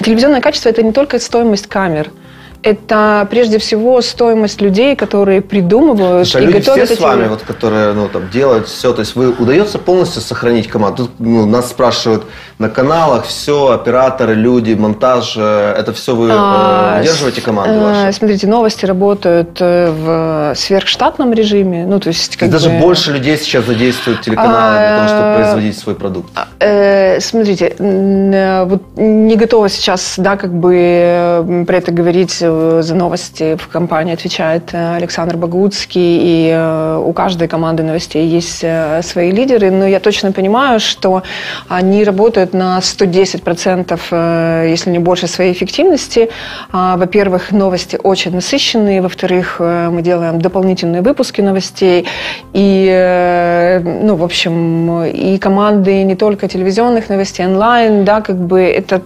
[0.00, 2.10] Телевизионное качество– это не только стоимость камер–
[2.62, 7.00] это прежде всего стоимость людей, которые придумывают Слушай, а и люди готовят все эти...
[7.00, 11.04] с вами, вот, которые ну, там, делают все, то есть вы удается полностью сохранить команду?
[11.04, 12.24] Тут ну, нас спрашивают
[12.58, 18.04] на каналах, все, операторы, люди, монтаж, э, это все вы а, э, удерживаете команду э,
[18.04, 18.18] вашу?
[18.18, 22.52] Смотрите, новости работают в сверхштатном режиме, ну то есть как и бы...
[22.52, 26.28] даже больше людей сейчас задействуют телеканалы а, для того, чтобы а, производить свой продукт.
[26.58, 32.42] Э, смотрите, вот не готова сейчас, да, как бы про это говорить
[32.82, 38.64] за новости в компании отвечает э, Александр Богуцкий, и э, у каждой команды новостей есть
[39.02, 41.22] свои лидеры, но я точно понимаю, что
[41.68, 46.30] они работают на 110%, если не больше, своей эффективности.
[46.72, 52.06] А, во-первых, новости очень насыщенные, во-вторых, мы делаем дополнительные выпуски новостей,
[52.52, 59.02] и, ну, в общем, и команды не только телевизионных новостей, онлайн, да, как бы это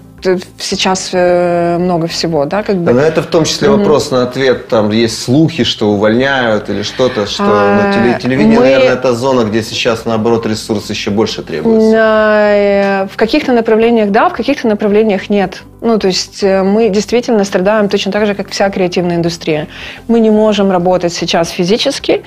[0.59, 2.93] сейчас э, много всего, да, как бы.
[2.93, 4.69] Но это в том числе вопрос на ответ.
[4.69, 8.65] Там есть слухи, что увольняют или что-то, что а, ну, телевидение, мы...
[8.65, 11.97] наверное, это зона, где сейчас наоборот ресурс еще больше требуется.
[11.97, 15.63] Э, в каких-то направлениях да, в каких-то направлениях нет.
[15.81, 19.69] Ну, то есть э, мы действительно страдаем точно так же, как вся креативная индустрия.
[20.09, 22.23] Мы не можем работать сейчас физически,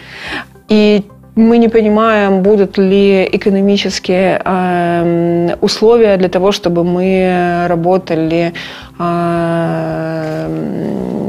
[0.70, 1.04] и
[1.38, 8.54] мы не понимаем, будут ли экономические э, условия для того, чтобы мы работали
[9.00, 9.04] э,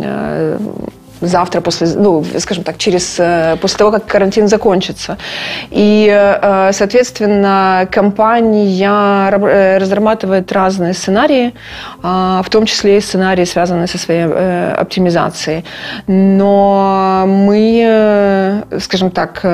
[0.03, 0.59] э,
[1.21, 5.19] завтра после, ну, скажем так, через, э, после того, как карантин закончится.
[5.71, 11.55] И, э, соответственно, компания э, разрабатывает разные сценарии,
[12.03, 14.25] в том числе и сценарии, связанные со своей
[14.73, 15.65] оптимизацией.
[16.07, 19.45] Но мы, скажем так,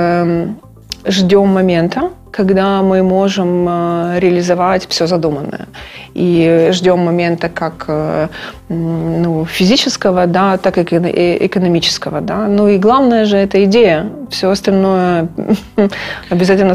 [1.06, 5.66] ждем момента, когда мы можем э, реализовать все задуманное.
[6.14, 8.28] И ждем момента как э,
[8.68, 12.20] ну, физического, да, так и экономического.
[12.20, 12.46] Да.
[12.48, 14.06] Ну и главное же это идея.
[14.30, 15.28] Все остальное
[16.30, 16.74] обязательно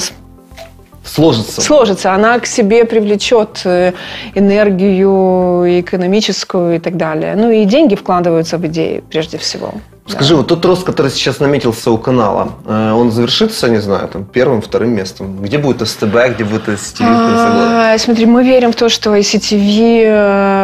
[1.04, 1.62] сложится.
[1.62, 2.14] Сложится.
[2.14, 3.94] Она к себе привлечет э,
[4.36, 7.36] энергию экономическую и так далее.
[7.36, 9.74] Ну и деньги вкладываются в идеи прежде всего.
[10.10, 14.24] Скажи, вот тот рост, который сейчас наметился у канала, э, он завершится, не знаю, там,
[14.26, 15.38] первым, вторым местом?
[15.42, 17.94] Где будет СТБ, где будет ICTV в конце года?
[17.94, 20.04] А, Смотри, мы верим в то, что ICTV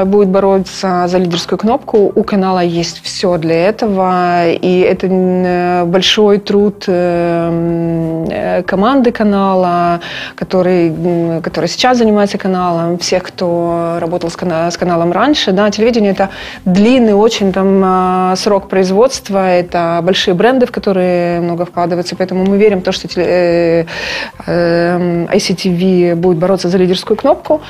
[0.02, 2.12] э, будет бороться за лидерскую кнопку.
[2.16, 4.50] У канала есть все для этого.
[4.52, 10.00] И это м, большой труд э, э, команды канала,
[10.36, 15.52] который, который сейчас занимается каналом, всех, кто работал с, кана- с каналом раньше.
[15.52, 16.30] Да, телевидение– это
[16.66, 22.80] длинный очень там срок производства, это большие бренды, в которые много вкладывается, поэтому мы верим
[22.80, 23.86] в то, что э,
[24.48, 27.62] э, ICTV будет бороться за лидерскую кнопку.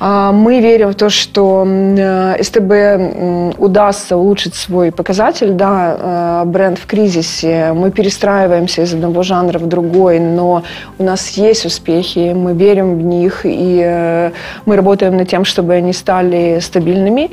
[0.00, 6.78] А, Мы верим в то, что э, СТБ удастся улучшить свой показатель, да, э, бренд
[6.78, 10.62] в кризисе, мы перестраиваемся из одного жанра в другой, но
[10.98, 14.30] у нас есть успехи, мы верим в них, и
[14.66, 17.30] мы работаем над тем, чтобы они стали стабильными,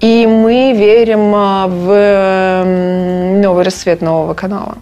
[0.00, 2.62] и мы верим в
[3.40, 4.76] новый расцвет нового канала.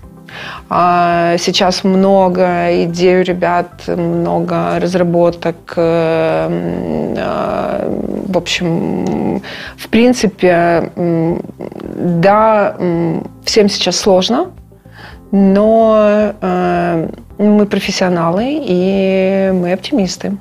[0.68, 5.74] А Сейчас много идей у ребят, много разработок.
[5.76, 7.90] э, э,
[8.26, 9.42] В общем,
[9.76, 12.76] в принципе, да,
[13.44, 14.50] всем сейчас сложно,
[15.32, 20.36] но э, мы профессионалы и мы оптимисты.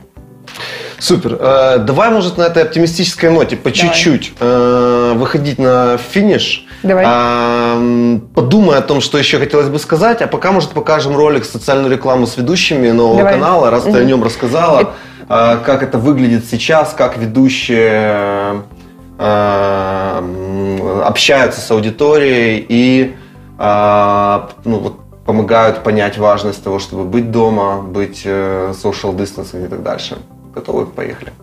[0.99, 1.38] Супер.
[1.39, 6.68] Э, Давай, может, на этой оптимистической ноте по чуть-чуть выходить на финиш.
[6.84, 7.03] Давай.
[7.07, 11.91] А, Подумай о том, что еще хотелось бы сказать, а пока, может, покажем ролик социальную
[11.91, 13.34] рекламу с ведущими нового Давай.
[13.34, 14.91] канала, раз ты о нем рассказала, Это-
[15.27, 18.63] а, как это выглядит сейчас, как ведущие
[19.21, 23.15] э, м, общаются с аудиторией и
[23.57, 29.67] а, ну, вот, помогают понять важность того, чтобы быть дома, быть э, social distancing и
[29.67, 30.17] так дальше.
[30.55, 30.86] Готовы?
[30.86, 31.34] Поехали.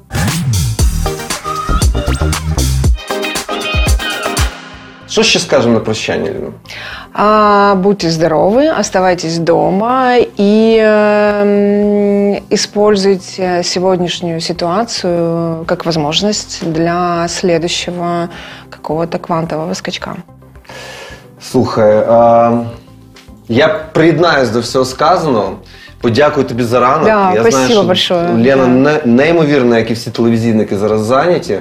[5.15, 6.51] Что ще скажемо на прощание, Лена?
[7.13, 18.29] А, Будьте здоровы, оставайтесь дома и эм, используйте сегодняшнюю ситуацию как возможность для следующего
[18.69, 20.15] какого-то квантового скачка.
[21.41, 22.65] Слухай, а,
[23.49, 25.57] я приєднаюсь до всього сказаного.
[26.01, 27.05] Подякую тобі за ранок.
[27.05, 28.27] Да, я спасибо знаю, що большое.
[28.27, 28.67] Лена Да.
[28.67, 31.59] не, неймовірна, як і всі телевізійники зараз зайняті.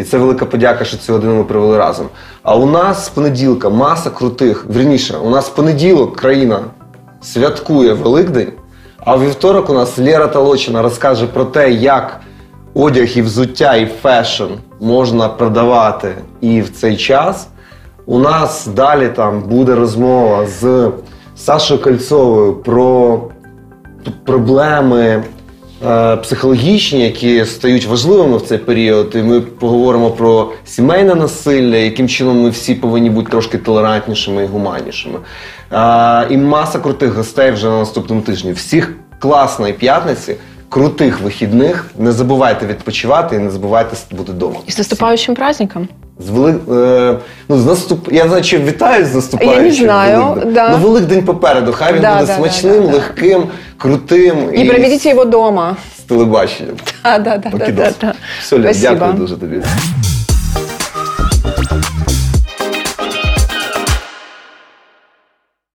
[0.00, 2.06] І це велика подяка, що цю годину ми провели разом.
[2.42, 4.66] А у нас з понеділка маса крутих.
[4.76, 6.60] Вірніше, у нас понеділок країна
[7.22, 8.52] святкує Великдень,
[8.98, 12.20] а вівторок у нас Лера Толочина розкаже про те, як
[12.74, 14.44] одяг і взуття, і фешн
[14.80, 17.48] можна продавати і в цей час.
[18.06, 20.90] У нас далі там буде розмова з
[21.36, 23.20] Сашою Кольцовою про
[24.24, 25.22] проблеми
[26.22, 29.12] психологічні, які стають важливими в цей період.
[29.14, 34.46] І ми поговоримо про сімейне насилля, яким чином ми всі повинні бути трошки толерантнішими і
[34.46, 35.18] гуманнішими.
[35.72, 38.52] Е, і маса крутих гостей вже на наступному тижні.
[38.52, 40.36] Всіх класної п'ятниці.
[40.68, 41.86] Крутих вихідних.
[41.98, 44.56] Не забувайте відпочивати і не забувайте бути вдома.
[44.68, 45.88] И с наступающим праздником!
[46.26, 46.54] З вели...
[47.10, 47.16] е,
[47.48, 48.12] ну, з наступ...
[48.12, 49.56] Я знаю, чи вітаю з наступаючим.
[49.56, 50.52] Я не знаю, Великдень.
[50.54, 50.68] да.
[50.70, 51.72] Ну, Великдень попереду.
[51.72, 52.92] Хай він Да, буде да, да, смачним, да, да.
[52.94, 53.44] легким,
[53.78, 55.76] крутим И проведите его дома.
[55.98, 56.74] з телебаченням.
[57.04, 57.84] Да, да, да, да, Покидос.
[58.00, 58.14] да, да.
[58.42, 58.94] Все, Лен, Спасибо.
[58.94, 59.62] дякую дуже тобі.